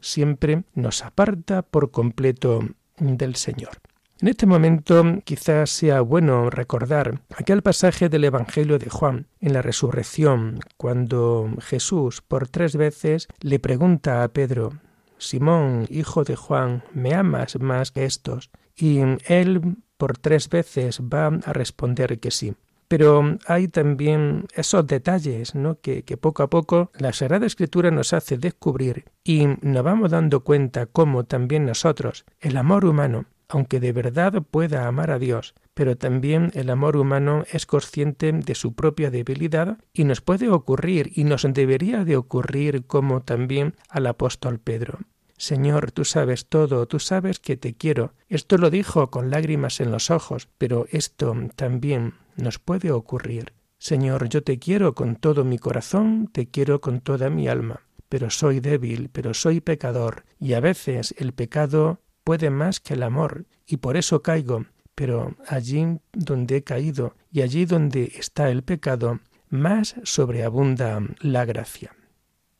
siempre 0.00 0.64
nos 0.74 1.04
aparta 1.04 1.62
por 1.62 1.90
completo 1.90 2.60
del 2.98 3.36
Señor. 3.36 3.78
En 4.18 4.28
este 4.28 4.46
momento 4.46 5.04
quizás 5.24 5.68
sea 5.68 6.00
bueno 6.00 6.48
recordar 6.48 7.20
aquel 7.36 7.60
pasaje 7.60 8.08
del 8.08 8.24
Evangelio 8.24 8.78
de 8.78 8.88
Juan 8.88 9.26
en 9.40 9.52
la 9.52 9.60
resurrección, 9.60 10.60
cuando 10.78 11.50
Jesús 11.60 12.22
por 12.22 12.48
tres 12.48 12.76
veces 12.76 13.28
le 13.40 13.58
pregunta 13.58 14.22
a 14.22 14.28
Pedro, 14.28 14.72
Simón, 15.18 15.86
hijo 15.90 16.24
de 16.24 16.34
Juan, 16.34 16.82
¿me 16.94 17.14
amas 17.14 17.60
más 17.60 17.90
que 17.90 18.06
estos? 18.06 18.50
Y 18.74 19.00
él 19.26 19.76
por 19.98 20.16
tres 20.16 20.48
veces 20.48 21.00
va 21.00 21.26
a 21.26 21.52
responder 21.52 22.18
que 22.18 22.30
sí. 22.30 22.54
Pero 22.88 23.38
hay 23.46 23.68
también 23.68 24.46
esos 24.54 24.86
detalles 24.86 25.54
¿no? 25.54 25.80
que, 25.80 26.02
poco 26.20 26.42
a 26.42 26.50
poco 26.50 26.90
la 26.98 27.12
Sagrada 27.12 27.46
Escritura 27.46 27.90
nos 27.90 28.12
hace 28.12 28.38
descubrir 28.38 29.06
y 29.24 29.46
nos 29.60 29.82
vamos 29.82 30.10
dando 30.10 30.40
cuenta 30.40 30.86
cómo 30.86 31.24
también 31.24 31.66
nosotros, 31.66 32.24
el 32.40 32.56
amor 32.56 32.84
humano, 32.84 33.26
aunque 33.48 33.80
de 33.80 33.92
verdad 33.92 34.42
pueda 34.42 34.86
amar 34.86 35.10
a 35.10 35.18
Dios, 35.18 35.54
pero 35.74 35.96
también 35.96 36.50
el 36.54 36.70
amor 36.70 36.96
humano 36.96 37.44
es 37.50 37.66
consciente 37.66 38.32
de 38.32 38.54
su 38.54 38.74
propia 38.74 39.10
debilidad 39.10 39.78
y 39.92 40.04
nos 40.04 40.20
puede 40.20 40.48
ocurrir 40.48 41.12
y 41.14 41.24
nos 41.24 41.42
debería 41.42 42.04
de 42.04 42.16
ocurrir 42.16 42.86
como 42.86 43.22
también 43.22 43.74
al 43.88 44.06
apóstol 44.06 44.58
Pedro. 44.58 45.00
Señor, 45.38 45.92
tú 45.92 46.04
sabes 46.04 46.46
todo, 46.46 46.86
tú 46.86 46.98
sabes 46.98 47.40
que 47.40 47.58
te 47.58 47.74
quiero. 47.74 48.14
Esto 48.28 48.56
lo 48.56 48.70
dijo 48.70 49.10
con 49.10 49.30
lágrimas 49.30 49.80
en 49.80 49.90
los 49.90 50.10
ojos, 50.10 50.48
pero 50.56 50.86
esto 50.90 51.34
también 51.56 52.14
nos 52.36 52.58
puede 52.58 52.90
ocurrir. 52.90 53.52
Señor, 53.78 54.28
yo 54.28 54.42
te 54.42 54.58
quiero 54.58 54.94
con 54.94 55.16
todo 55.16 55.44
mi 55.44 55.58
corazón, 55.58 56.28
te 56.32 56.48
quiero 56.48 56.80
con 56.80 57.00
toda 57.00 57.30
mi 57.30 57.48
alma, 57.48 57.82
pero 58.08 58.30
soy 58.30 58.60
débil, 58.60 59.10
pero 59.12 59.34
soy 59.34 59.60
pecador, 59.60 60.24
y 60.40 60.54
a 60.54 60.60
veces 60.60 61.14
el 61.18 61.32
pecado 61.32 62.00
puede 62.24 62.50
más 62.50 62.80
que 62.80 62.94
el 62.94 63.02
amor, 63.02 63.46
y 63.66 63.78
por 63.78 63.96
eso 63.96 64.22
caigo, 64.22 64.66
pero 64.94 65.36
allí 65.46 65.98
donde 66.12 66.56
he 66.56 66.64
caído 66.64 67.14
y 67.30 67.42
allí 67.42 67.66
donde 67.66 68.12
está 68.16 68.50
el 68.50 68.62
pecado, 68.62 69.20
más 69.50 69.94
sobreabunda 70.04 71.00
la 71.20 71.44
gracia. 71.44 71.94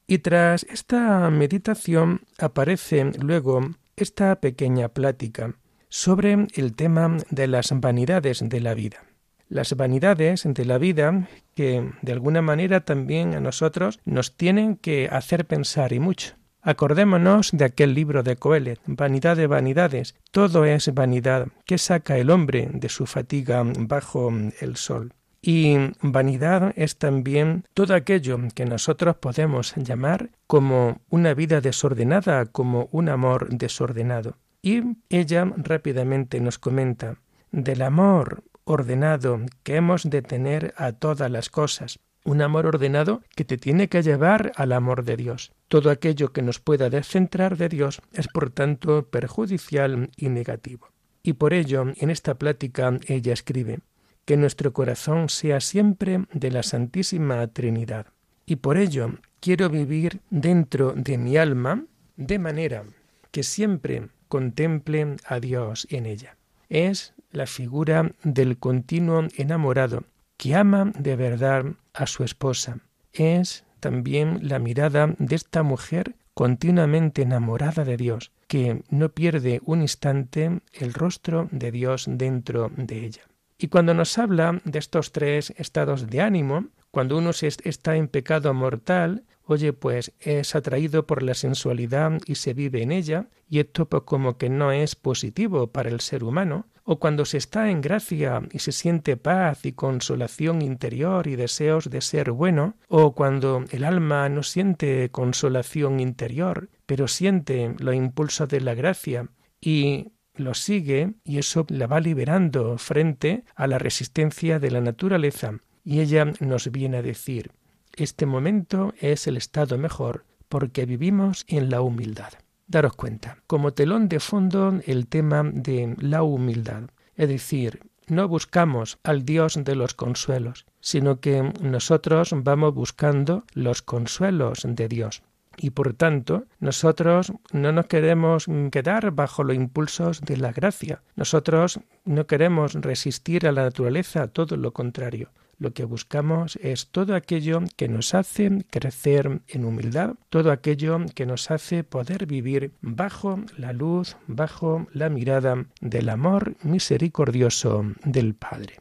Y 0.07 0.19
tras 0.19 0.65
esta 0.65 1.29
meditación 1.31 2.21
aparece 2.39 3.11
luego 3.19 3.61
esta 3.97 4.41
pequeña 4.41 4.89
plática 4.91 5.55
sobre 5.89 6.47
el 6.55 6.77
tema 6.77 7.17
de 7.31 7.47
las 7.47 7.73
vanidades 7.81 8.47
de 8.47 8.61
la 8.61 8.75
vida. 8.75 9.06
Las 9.49 9.77
vanidades 9.77 10.43
de 10.45 10.65
la 10.65 10.79
vida 10.79 11.29
que 11.55 11.93
de 12.03 12.13
alguna 12.13 12.43
manera 12.43 12.81
también 12.81 13.35
a 13.35 13.41
nosotros 13.41 14.01
nos 14.05 14.37
tienen 14.37 14.77
que 14.77 15.09
hacer 15.11 15.47
pensar 15.47 15.93
y 15.93 16.01
mucho. 16.01 16.35
Acordémonos 16.63 17.51
de 17.53 17.65
aquel 17.65 17.95
libro 17.95 18.25
de 18.25 18.35
Coelet, 18.35 18.81
Vanidad 18.87 19.37
de 19.37 19.47
vanidades, 19.47 20.17
todo 20.33 20.65
es 20.65 20.93
vanidad, 20.93 21.47
que 21.65 21.79
saca 21.79 22.19
el 22.19 22.29
hombre 22.29 22.69
de 22.73 22.89
su 22.89 23.07
fatiga 23.07 23.63
bajo 23.65 24.33
el 24.61 24.75
sol. 24.75 25.15
Y 25.41 25.77
vanidad 26.03 26.73
es 26.75 26.99
también 26.99 27.65
todo 27.73 27.95
aquello 27.95 28.37
que 28.53 28.65
nosotros 28.65 29.15
podemos 29.15 29.77
llamar 29.77 30.31
como 30.49 31.03
una 31.09 31.35
vida 31.35 31.61
desordenada, 31.61 32.47
como 32.47 32.89
un 32.91 33.09
amor 33.09 33.49
desordenado. 33.51 34.37
Y 34.61 34.83
ella 35.09 35.49
rápidamente 35.57 36.41
nos 36.41 36.59
comenta 36.59 37.19
del 37.53 37.83
amor 37.83 38.43
ordenado 38.67 39.41
que 39.63 39.77
hemos 39.77 40.03
de 40.11 40.21
tener 40.21 40.75
a 40.77 40.93
todas 40.93 41.31
las 41.31 41.49
cosas, 41.49 42.01
un 42.25 42.43
amor 42.43 42.67
ordenado 42.67 43.23
que 43.35 43.45
te 43.45 43.57
tiene 43.57 43.89
que 43.89 44.03
llevar 44.03 44.53
al 44.57 44.73
amor 44.73 45.05
de 45.05 45.17
Dios. 45.17 45.53
Todo 45.69 45.91
aquello 45.91 46.33
que 46.33 46.43
nos 46.43 46.59
pueda 46.59 46.91
descentrar 46.91 47.57
de 47.57 47.69
Dios 47.69 48.03
es 48.13 48.27
por 48.29 48.51
tanto 48.51 49.09
perjudicial 49.09 50.11
y 50.17 50.29
negativo. 50.29 50.89
Y 51.23 51.35
por 51.35 51.55
ello, 51.55 51.85
en 51.97 52.11
esta 52.11 52.35
plática 52.35 52.99
ella 53.07 53.33
escribe, 53.33 53.79
que 54.25 54.37
nuestro 54.37 54.73
corazón 54.73 55.29
sea 55.29 55.61
siempre 55.61 56.25
de 56.33 56.51
la 56.51 56.65
Santísima 56.65 57.47
Trinidad. 57.47 58.07
Y 58.45 58.57
por 58.57 58.77
ello 58.77 59.13
quiero 59.41 59.71
vivir 59.71 60.21
dentro 60.31 60.93
de 60.97 61.17
mi 61.17 61.37
alma 61.37 61.85
de 62.17 62.39
manera 62.41 62.85
que 63.31 63.45
siempre 63.45 64.09
contemple 64.29 65.17
a 65.25 65.39
Dios 65.39 65.87
en 65.91 66.07
ella. 66.07 66.37
Es 66.69 67.15
la 67.31 67.47
figura 67.47 68.13
del 68.23 68.59
continuo 68.59 69.29
enamorado 69.37 70.05
que 70.37 70.55
ama 70.55 70.93
de 70.99 71.17
verdad 71.17 71.65
a 71.95 72.07
su 72.07 72.25
esposa. 72.25 72.79
Es 73.13 73.65
también 73.81 74.41
la 74.43 74.59
mirada 74.59 75.15
de 75.19 75.37
esta 75.37 75.63
mujer 75.63 76.15
continuamente 76.35 77.23
enamorada 77.23 77.85
de 77.85 77.97
Dios, 77.97 78.31
que 78.47 78.83
no 78.91 79.09
pierde 79.11 79.61
un 79.65 79.81
instante 79.81 80.61
el 80.75 80.93
rostro 80.93 81.49
de 81.51 81.71
Dios 81.73 82.05
dentro 82.07 82.71
de 82.77 83.07
ella. 83.07 83.23
Y 83.59 83.69
cuando 83.69 83.95
nos 83.95 84.19
habla 84.19 84.61
de 84.65 84.79
estos 84.79 85.13
tres 85.13 85.55
estados 85.57 86.09
de 86.09 86.21
ánimo, 86.21 86.69
Cuando 86.91 87.19
uno 87.19 87.31
está 87.31 87.97
en 87.97 88.09
pecado 88.09 88.55
mortal, 88.55 89.25
oye, 89.47 89.73
pues 89.73 90.13
es 90.21 90.55
atraído 90.55 91.07
por 91.07 91.23
la 91.23 91.35
sensualidad 91.35 92.21
y 92.27 92.35
se 92.35 92.53
vive 92.53 92.83
en 92.83 92.93
ella, 92.93 93.29
y 93.49 93.61
esto 93.61 93.89
pues 93.89 94.03
como 94.03 94.37
que 94.37 94.51
no 94.51 94.73
es 94.73 94.97
positivo 94.97 95.69
para 95.69 95.89
el 95.89 96.01
ser 96.01 96.25
humano, 96.25 96.67
o 96.85 97.01
cuando 97.01 97.25
se 97.25 97.39
está 97.39 97.71
en 97.71 97.81
gracia 97.81 98.43
y 98.53 98.61
se 98.61 98.71
siente 98.71 99.17
paz 99.17 99.67
y 99.67 99.73
consolación 99.73 100.63
interior 100.63 101.27
y 101.27 101.35
deseos 101.35 101.91
de 101.91 102.01
ser 102.01 102.31
bueno, 102.31 102.77
o 102.89 103.13
cuando 103.13 103.65
el 103.71 103.85
alma 103.85 104.29
no 104.29 104.43
siente 104.43 105.11
consolación 105.11 105.99
interior, 105.99 106.69
pero 106.87 107.09
siente 107.09 107.75
los 107.79 107.95
impulsos 107.95 108.49
de 108.49 108.61
la 108.61 108.75
gracia 108.75 109.29
y 109.61 110.13
lo 110.35 110.55
sigue 110.55 111.15
y 111.25 111.39
eso 111.39 111.67
la 111.69 111.87
va 111.87 112.01
liberando 112.01 112.79
frente 112.79 113.45
a 113.55 113.67
la 113.67 113.79
resistencia 113.79 114.59
de 114.61 114.71
la 114.71 114.81
naturaleza. 114.81 115.59
Y 115.85 116.01
ella 116.01 116.33
nos 116.41 116.71
viene 116.71 116.99
a 116.99 117.03
decir, 117.03 117.53
este 117.97 118.27
momento 118.27 118.95
es 119.01 119.27
el 119.27 119.37
estado 119.37 119.79
mejor 119.79 120.25
porque 120.49 120.87
vivimos 120.87 121.45
en 121.49 121.71
la 121.71 121.81
humildad. 121.81 122.33
Daros 122.69 122.95
cuenta, 122.95 123.39
como 123.47 123.73
telón 123.73 124.09
de 124.09 124.21
fondo 124.21 124.81
el 124.87 125.07
tema 125.07 125.43
de 125.45 125.95
la 125.99 126.23
humildad. 126.23 126.91
Es 127.17 127.29
decir, 127.29 127.81
no 128.09 128.29
buscamos 128.29 128.99
al 129.03 129.25
Dios 129.25 129.59
de 129.63 129.75
los 129.75 129.95
consuelos, 129.95 130.67
sino 130.81 131.21
que 131.21 131.53
nosotros 131.61 132.31
vamos 132.35 132.75
buscando 132.75 133.45
los 133.53 133.83
consuelos 133.83 134.63
de 134.65 134.89
Dios. 134.89 135.23
Y 135.57 135.71
por 135.71 135.95
tanto, 135.95 136.45
nosotros 136.61 137.33
no 137.53 137.73
nos 137.73 137.87
queremos 137.87 138.47
quedar 138.71 139.11
bajo 139.13 139.43
los 139.43 139.57
impulsos 139.57 140.21
de 140.21 140.37
la 140.37 140.53
gracia. 140.53 141.03
Nosotros 141.15 141.81
no 142.05 142.27
queremos 142.27 142.75
resistir 142.75 143.47
a 143.47 143.53
la 143.53 143.63
naturaleza, 143.65 144.29
todo 144.29 144.57
lo 144.57 144.73
contrario. 144.73 145.31
Lo 145.59 145.73
que 145.73 145.85
buscamos 145.85 146.57
es 146.57 146.89
todo 146.89 147.15
aquello 147.15 147.61
que 147.77 147.89
nos 147.89 148.15
hace 148.15 148.65
crecer 148.71 149.41
en 149.49 149.65
humildad, 149.65 150.17
todo 150.29 150.53
aquello 150.53 150.99
que 151.15 151.25
nos 151.25 151.51
hace 151.51 151.83
poder 151.83 152.27
vivir 152.27 152.73
bajo 152.83 153.41
la 153.57 153.73
luz, 153.73 154.17
bajo 154.27 154.87
la 154.93 155.09
mirada 155.09 155.67
del 155.81 156.11
amor 156.11 156.57
misericordioso 156.63 157.85
del 158.05 158.35
Padre. 158.35 158.81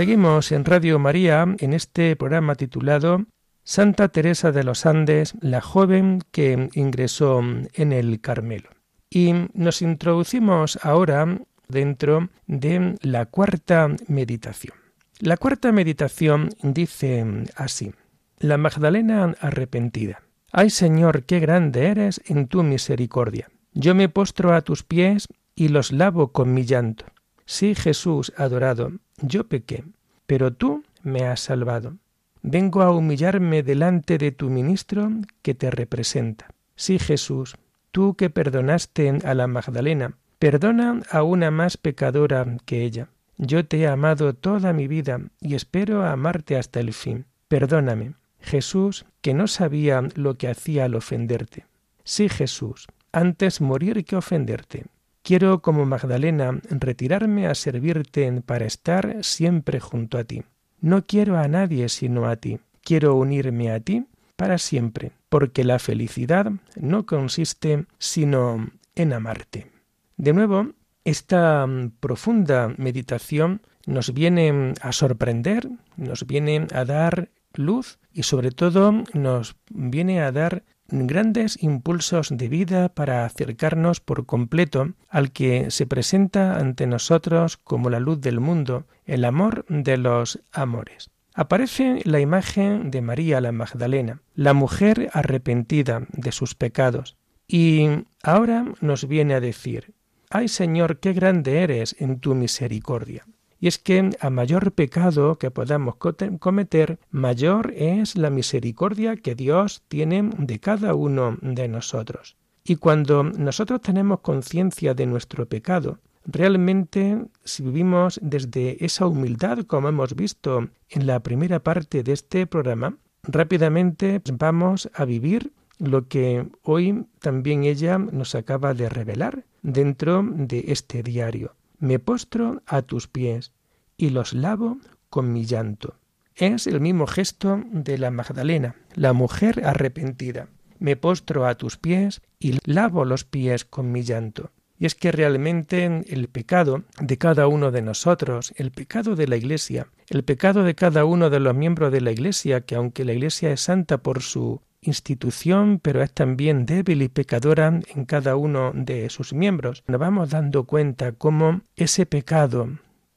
Seguimos 0.00 0.50
en 0.50 0.64
Radio 0.64 0.98
María 0.98 1.44
en 1.58 1.74
este 1.74 2.16
programa 2.16 2.54
titulado 2.54 3.26
Santa 3.64 4.08
Teresa 4.08 4.50
de 4.50 4.64
los 4.64 4.86
Andes, 4.86 5.34
la 5.42 5.60
joven 5.60 6.22
que 6.30 6.70
ingresó 6.72 7.42
en 7.74 7.92
el 7.92 8.18
Carmelo. 8.22 8.70
Y 9.10 9.34
nos 9.52 9.82
introducimos 9.82 10.78
ahora 10.82 11.40
dentro 11.68 12.30
de 12.46 12.94
la 13.02 13.26
cuarta 13.26 13.88
meditación. 14.08 14.74
La 15.18 15.36
cuarta 15.36 15.70
meditación 15.70 16.48
dice 16.62 17.44
así, 17.54 17.92
la 18.38 18.56
Magdalena 18.56 19.34
arrepentida. 19.38 20.22
Ay 20.50 20.70
Señor, 20.70 21.24
qué 21.24 21.40
grande 21.40 21.88
eres 21.88 22.22
en 22.24 22.48
tu 22.48 22.62
misericordia. 22.62 23.50
Yo 23.74 23.94
me 23.94 24.08
postro 24.08 24.54
a 24.54 24.62
tus 24.62 24.82
pies 24.82 25.28
y 25.54 25.68
los 25.68 25.92
lavo 25.92 26.32
con 26.32 26.54
mi 26.54 26.64
llanto. 26.64 27.04
Sí, 27.44 27.74
Jesús 27.74 28.32
adorado, 28.36 28.92
yo 29.22 29.48
pequé, 29.48 29.84
pero 30.26 30.52
tú 30.52 30.84
me 31.02 31.24
has 31.26 31.40
salvado. 31.40 31.96
Vengo 32.42 32.82
a 32.82 32.90
humillarme 32.90 33.62
delante 33.62 34.16
de 34.16 34.32
tu 34.32 34.48
ministro 34.48 35.10
que 35.42 35.54
te 35.54 35.70
representa. 35.70 36.48
Sí, 36.74 36.98
Jesús, 36.98 37.56
tú 37.90 38.14
que 38.14 38.30
perdonaste 38.30 39.18
a 39.24 39.34
la 39.34 39.46
Magdalena, 39.46 40.16
perdona 40.38 41.00
a 41.10 41.22
una 41.22 41.50
más 41.50 41.76
pecadora 41.76 42.46
que 42.64 42.82
ella. 42.82 43.08
Yo 43.36 43.66
te 43.66 43.78
he 43.78 43.86
amado 43.86 44.34
toda 44.34 44.72
mi 44.72 44.86
vida 44.86 45.20
y 45.40 45.54
espero 45.54 46.06
amarte 46.06 46.56
hasta 46.56 46.80
el 46.80 46.92
fin. 46.92 47.26
Perdóname, 47.48 48.14
Jesús, 48.40 49.04
que 49.20 49.34
no 49.34 49.46
sabía 49.46 50.02
lo 50.14 50.36
que 50.36 50.48
hacía 50.48 50.84
al 50.84 50.94
ofenderte. 50.94 51.66
Sí, 52.04 52.28
Jesús, 52.28 52.86
antes 53.12 53.60
morir 53.60 54.04
que 54.04 54.16
ofenderte. 54.16 54.86
Quiero, 55.30 55.62
como 55.62 55.86
Magdalena, 55.86 56.60
retirarme 56.70 57.46
a 57.46 57.54
servirte 57.54 58.42
para 58.42 58.64
estar 58.64 59.18
siempre 59.22 59.78
junto 59.78 60.18
a 60.18 60.24
ti. 60.24 60.42
No 60.80 61.06
quiero 61.06 61.38
a 61.38 61.46
nadie 61.46 61.88
sino 61.88 62.26
a 62.26 62.34
ti. 62.34 62.58
Quiero 62.82 63.14
unirme 63.14 63.70
a 63.70 63.78
ti 63.78 64.06
para 64.34 64.58
siempre, 64.58 65.12
porque 65.28 65.62
la 65.62 65.78
felicidad 65.78 66.50
no 66.74 67.06
consiste 67.06 67.86
sino 67.98 68.72
en 68.96 69.12
amarte. 69.12 69.70
De 70.16 70.32
nuevo, 70.32 70.72
esta 71.04 71.64
mm, 71.64 71.92
profunda 72.00 72.74
meditación 72.76 73.62
nos 73.86 74.12
viene 74.12 74.74
a 74.82 74.90
sorprender, 74.90 75.68
nos 75.96 76.26
viene 76.26 76.66
a 76.74 76.84
dar 76.84 77.28
luz 77.54 78.00
y 78.12 78.24
sobre 78.24 78.50
todo 78.50 79.04
nos 79.14 79.54
viene 79.68 80.22
a 80.22 80.32
dar 80.32 80.64
grandes 80.90 81.62
impulsos 81.62 82.28
de 82.30 82.48
vida 82.48 82.88
para 82.88 83.24
acercarnos 83.24 84.00
por 84.00 84.26
completo 84.26 84.94
al 85.08 85.32
que 85.32 85.70
se 85.70 85.86
presenta 85.86 86.56
ante 86.56 86.86
nosotros 86.86 87.56
como 87.56 87.90
la 87.90 88.00
luz 88.00 88.20
del 88.20 88.40
mundo, 88.40 88.86
el 89.06 89.24
amor 89.24 89.64
de 89.68 89.96
los 89.96 90.40
amores. 90.52 91.10
Aparece 91.34 92.00
la 92.04 92.20
imagen 92.20 92.90
de 92.90 93.02
María 93.02 93.40
la 93.40 93.52
Magdalena, 93.52 94.22
la 94.34 94.52
mujer 94.52 95.10
arrepentida 95.12 96.06
de 96.12 96.32
sus 96.32 96.54
pecados, 96.54 97.16
y 97.46 97.88
ahora 98.22 98.66
nos 98.80 99.08
viene 99.08 99.34
a 99.34 99.40
decir, 99.40 99.94
Ay 100.28 100.48
Señor, 100.48 101.00
qué 101.00 101.12
grande 101.12 101.62
eres 101.62 101.96
en 101.98 102.20
tu 102.20 102.34
misericordia. 102.34 103.26
Y 103.60 103.68
es 103.68 103.78
que 103.78 104.10
a 104.20 104.30
mayor 104.30 104.72
pecado 104.72 105.36
que 105.36 105.50
podamos 105.50 105.96
cometer, 105.96 106.98
mayor 107.10 107.72
es 107.76 108.16
la 108.16 108.30
misericordia 108.30 109.16
que 109.16 109.34
Dios 109.34 109.82
tiene 109.88 110.30
de 110.38 110.58
cada 110.58 110.94
uno 110.94 111.36
de 111.42 111.68
nosotros. 111.68 112.36
Y 112.64 112.76
cuando 112.76 113.22
nosotros 113.22 113.82
tenemos 113.82 114.20
conciencia 114.20 114.94
de 114.94 115.04
nuestro 115.04 115.46
pecado, 115.46 115.98
realmente 116.24 117.22
si 117.44 117.62
vivimos 117.62 118.18
desde 118.22 118.82
esa 118.82 119.06
humildad, 119.06 119.58
como 119.66 119.90
hemos 119.90 120.16
visto 120.16 120.68
en 120.88 121.06
la 121.06 121.20
primera 121.20 121.60
parte 121.60 122.02
de 122.02 122.12
este 122.12 122.46
programa, 122.46 122.96
rápidamente 123.24 124.22
vamos 124.32 124.88
a 124.94 125.04
vivir 125.04 125.52
lo 125.78 126.08
que 126.08 126.48
hoy 126.62 127.06
también 127.20 127.64
ella 127.64 127.98
nos 127.98 128.34
acaba 128.34 128.72
de 128.72 128.88
revelar 128.88 129.44
dentro 129.62 130.26
de 130.26 130.64
este 130.68 131.02
diario 131.02 131.54
me 131.80 131.98
postro 131.98 132.62
a 132.66 132.82
tus 132.82 133.08
pies 133.08 133.52
y 133.96 134.10
los 134.10 134.34
lavo 134.34 134.78
con 135.08 135.32
mi 135.32 135.44
llanto. 135.44 135.96
Es 136.36 136.66
el 136.66 136.80
mismo 136.80 137.06
gesto 137.06 137.62
de 137.72 137.98
la 137.98 138.10
Magdalena, 138.10 138.76
la 138.94 139.12
mujer 139.12 139.62
arrepentida. 139.66 140.48
me 140.78 140.96
postro 140.96 141.46
a 141.46 141.56
tus 141.56 141.76
pies 141.76 142.22
y 142.38 142.58
lavo 142.64 143.04
los 143.04 143.24
pies 143.24 143.66
con 143.66 143.92
mi 143.92 144.02
llanto. 144.02 144.50
Y 144.78 144.86
es 144.86 144.94
que 144.94 145.12
realmente 145.12 146.04
el 146.08 146.28
pecado 146.28 146.84
de 146.98 147.18
cada 147.18 147.46
uno 147.48 147.70
de 147.70 147.82
nosotros, 147.82 148.54
el 148.56 148.70
pecado 148.70 149.14
de 149.14 149.28
la 149.28 149.36
Iglesia, 149.36 149.88
el 150.08 150.24
pecado 150.24 150.62
de 150.62 150.74
cada 150.74 151.04
uno 151.04 151.28
de 151.28 151.38
los 151.38 151.54
miembros 151.54 151.92
de 151.92 152.00
la 152.00 152.12
Iglesia, 152.12 152.62
que 152.62 152.76
aunque 152.76 153.04
la 153.04 153.12
Iglesia 153.12 153.52
es 153.52 153.60
santa 153.60 153.98
por 153.98 154.22
su 154.22 154.62
institución, 154.80 155.78
pero 155.80 156.02
es 156.02 156.12
también 156.12 156.66
débil 156.66 157.02
y 157.02 157.08
pecadora 157.08 157.80
en 157.94 158.04
cada 158.04 158.36
uno 158.36 158.72
de 158.74 159.10
sus 159.10 159.32
miembros, 159.32 159.84
nos 159.86 160.00
vamos 160.00 160.30
dando 160.30 160.64
cuenta 160.64 161.12
cómo 161.12 161.62
ese 161.76 162.06
pecado 162.06 162.68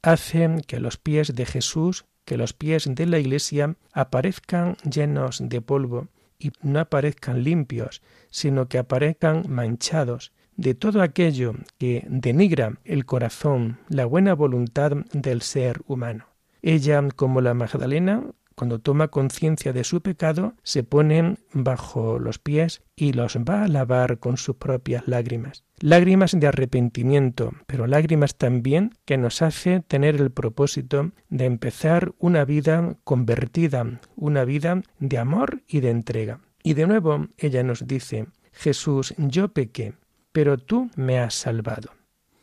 hace 0.01 0.61
que 0.67 0.79
los 0.79 0.97
pies 0.97 1.35
de 1.35 1.45
Jesús, 1.45 2.05
que 2.25 2.37
los 2.37 2.53
pies 2.53 2.87
de 2.89 3.05
la 3.05 3.19
Iglesia 3.19 3.75
aparezcan 3.93 4.75
llenos 4.89 5.41
de 5.41 5.61
polvo 5.61 6.09
y 6.37 6.51
no 6.61 6.79
aparezcan 6.79 7.43
limpios, 7.43 8.01
sino 8.29 8.67
que 8.67 8.77
aparezcan 8.77 9.45
manchados, 9.47 10.33
de 10.55 10.75
todo 10.75 11.01
aquello 11.01 11.55
que 11.79 12.05
denigra 12.07 12.77
el 12.83 13.05
corazón, 13.05 13.79
la 13.89 14.05
buena 14.05 14.35
voluntad 14.35 14.91
del 15.11 15.41
ser 15.41 15.81
humano. 15.87 16.27
Ella, 16.61 17.01
como 17.15 17.41
la 17.41 17.53
Magdalena, 17.53 18.23
cuando 18.63 18.79
toma 18.79 19.09
conciencia 19.09 19.73
de 19.73 19.83
su 19.83 19.99
pecado, 19.99 20.53
se 20.63 20.83
pone 20.83 21.35
bajo 21.51 22.17
los 22.17 22.39
pies 22.39 22.81
y 22.95 23.11
los 23.11 23.35
va 23.35 23.65
a 23.65 23.67
lavar 23.67 24.19
con 24.19 24.37
sus 24.37 24.55
propias 24.55 25.05
lágrimas. 25.05 25.65
Lágrimas 25.79 26.31
de 26.31 26.47
arrepentimiento, 26.47 27.51
pero 27.67 27.87
lágrimas 27.87 28.37
también 28.37 28.91
que 29.03 29.17
nos 29.17 29.41
hace 29.41 29.81
tener 29.81 30.15
el 30.15 30.31
propósito 30.31 31.11
de 31.27 31.43
empezar 31.43 32.13
una 32.19 32.45
vida 32.45 32.95
convertida, 33.03 33.99
una 34.15 34.45
vida 34.45 34.81
de 34.97 35.17
amor 35.17 35.61
y 35.67 35.81
de 35.81 35.89
entrega. 35.89 36.39
Y 36.63 36.73
de 36.75 36.87
nuevo 36.87 37.27
ella 37.37 37.63
nos 37.63 37.85
dice, 37.85 38.27
Jesús, 38.53 39.13
yo 39.17 39.49
pequé, 39.49 39.95
pero 40.31 40.57
tú 40.57 40.89
me 40.95 41.19
has 41.19 41.33
salvado. 41.33 41.91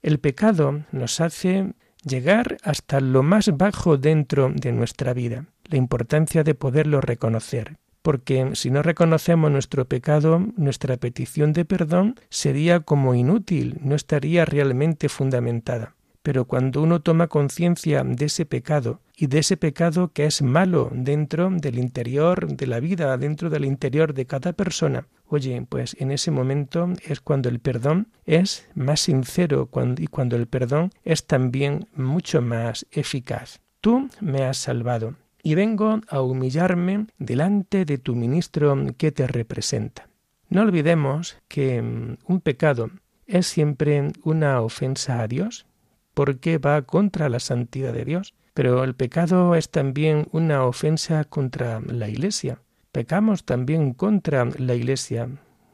El 0.02 0.18
pecado 0.18 0.84
nos 0.92 1.18
hace 1.22 1.72
llegar 2.04 2.58
hasta 2.62 3.00
lo 3.00 3.22
más 3.22 3.56
bajo 3.56 3.96
dentro 3.96 4.52
de 4.54 4.72
nuestra 4.72 5.14
vida, 5.14 5.46
la 5.70 5.78
importancia 5.78 6.42
de 6.42 6.54
poderlo 6.54 7.00
reconocer, 7.00 7.78
porque 8.02 8.50
si 8.54 8.70
no 8.70 8.82
reconocemos 8.82 9.50
nuestro 9.50 9.86
pecado, 9.86 10.44
nuestra 10.56 10.96
petición 10.96 11.52
de 11.52 11.64
perdón 11.64 12.16
sería 12.28 12.80
como 12.80 13.14
inútil, 13.14 13.78
no 13.82 13.94
estaría 13.94 14.44
realmente 14.44 15.08
fundamentada. 15.08 15.94
Pero 16.22 16.44
cuando 16.44 16.82
uno 16.82 17.00
toma 17.00 17.28
conciencia 17.28 18.04
de 18.04 18.26
ese 18.26 18.44
pecado 18.44 19.00
y 19.16 19.28
de 19.28 19.38
ese 19.38 19.56
pecado 19.56 20.12
que 20.12 20.26
es 20.26 20.42
malo 20.42 20.90
dentro 20.92 21.48
del 21.50 21.78
interior 21.78 22.46
de 22.46 22.66
la 22.66 22.78
vida, 22.78 23.16
dentro 23.16 23.48
del 23.48 23.64
interior 23.64 24.12
de 24.12 24.26
cada 24.26 24.52
persona, 24.52 25.06
oye, 25.26 25.64
pues 25.66 25.96
en 25.98 26.10
ese 26.10 26.30
momento 26.30 26.92
es 27.06 27.20
cuando 27.20 27.48
el 27.48 27.58
perdón 27.60 28.08
es 28.26 28.68
más 28.74 29.00
sincero 29.00 29.70
y 29.96 30.06
cuando 30.08 30.36
el 30.36 30.46
perdón 30.46 30.90
es 31.04 31.26
también 31.26 31.88
mucho 31.94 32.42
más 32.42 32.86
eficaz. 32.90 33.60
Tú 33.80 34.10
me 34.20 34.42
has 34.42 34.58
salvado 34.58 35.14
y 35.42 35.54
vengo 35.54 36.00
a 36.08 36.20
humillarme 36.20 37.06
delante 37.18 37.84
de 37.84 37.98
tu 37.98 38.14
ministro 38.14 38.76
que 38.96 39.12
te 39.12 39.26
representa. 39.26 40.08
No 40.48 40.62
olvidemos 40.62 41.36
que 41.48 41.80
mm, 41.80 42.16
un 42.26 42.40
pecado 42.40 42.90
es 43.26 43.46
siempre 43.46 44.10
una 44.24 44.60
ofensa 44.60 45.20
a 45.20 45.28
Dios, 45.28 45.66
porque 46.14 46.58
va 46.58 46.82
contra 46.82 47.28
la 47.28 47.40
santidad 47.40 47.92
de 47.92 48.04
Dios. 48.04 48.34
Pero 48.52 48.82
el 48.82 48.94
pecado 48.94 49.54
es 49.54 49.70
también 49.70 50.26
una 50.32 50.64
ofensa 50.64 51.24
contra 51.24 51.80
la 51.80 52.08
Iglesia. 52.08 52.60
Pecamos 52.92 53.44
también 53.44 53.94
contra 53.94 54.44
la 54.44 54.74
Iglesia. 54.74 55.28